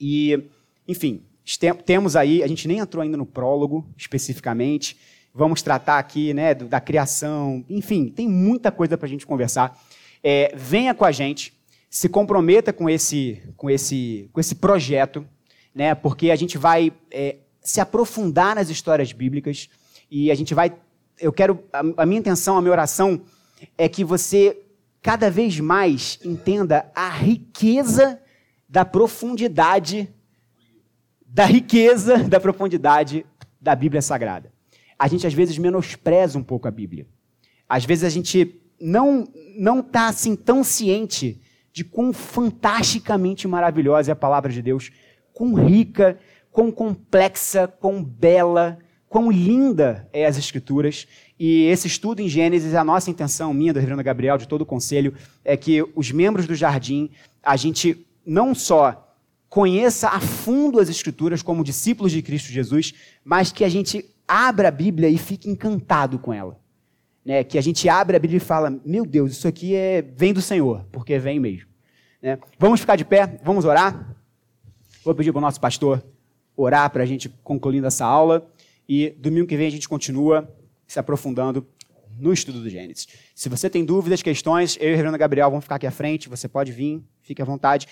[0.00, 0.44] E,
[0.86, 1.22] enfim,
[1.84, 4.96] temos aí, a gente nem entrou ainda no prólogo especificamente,
[5.34, 9.78] vamos tratar aqui né, da criação, enfim, tem muita coisa para a gente conversar.
[10.22, 11.52] É, venha com a gente,
[11.90, 15.26] se comprometa com esse, com esse, com esse projeto,
[15.74, 19.68] né, porque a gente vai é, se aprofundar nas histórias bíblicas
[20.10, 20.72] e a gente vai.
[21.20, 21.62] Eu quero.
[21.72, 23.20] A, a minha intenção, a minha oração
[23.76, 24.58] é que você
[25.02, 28.20] cada vez mais entenda a riqueza
[28.68, 30.08] da profundidade,
[31.26, 33.24] da riqueza, da profundidade
[33.60, 34.52] da Bíblia Sagrada.
[34.98, 37.06] A gente às vezes menospreza um pouco a Bíblia.
[37.68, 39.26] Às vezes a gente não
[39.58, 41.40] não está assim tão ciente
[41.72, 44.90] de quão fantasticamente maravilhosa é a palavra de Deus,
[45.32, 46.18] quão rica,
[46.50, 51.06] quão complexa, quão bela, quão linda é as Escrituras.
[51.38, 54.66] E esse estudo em Gênesis, a nossa intenção, minha, do Reverendo Gabriel, de todo o
[54.66, 55.14] conselho,
[55.44, 57.10] é que os membros do jardim,
[57.42, 59.06] a gente não só
[59.48, 62.92] conheça a fundo as Escrituras como discípulos de Cristo Jesus,
[63.24, 66.58] mas que a gente abra a Bíblia e fique encantado com ela.
[67.24, 67.44] Né?
[67.44, 70.42] Que a gente abra a Bíblia e fala, meu Deus, isso aqui é, vem do
[70.42, 71.68] Senhor, porque vem mesmo.
[72.20, 72.38] Né?
[72.58, 74.16] Vamos ficar de pé, vamos orar.
[75.04, 76.04] Vou pedir para o nosso pastor
[76.56, 78.50] orar para a gente concluindo essa aula.
[78.88, 80.52] E domingo que vem a gente continua
[80.86, 81.66] se aprofundando
[82.18, 83.06] no estudo do Gênesis.
[83.34, 86.28] Se você tem dúvidas, questões, eu e o Reverendo Gabriel vamos ficar aqui à frente,
[86.28, 87.86] você pode vir, fique à vontade.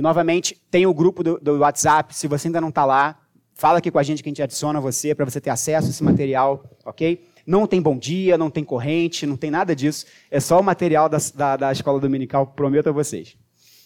[0.00, 3.20] E, novamente, tem o grupo do, do WhatsApp, se você ainda não está lá,
[3.52, 5.90] fala aqui com a gente que a gente adiciona você para você ter acesso a
[5.90, 7.28] esse material, ok?
[7.46, 10.06] Não tem bom dia, não tem corrente, não tem nada disso.
[10.30, 13.36] É só o material da, da, da escola dominical, prometo a vocês.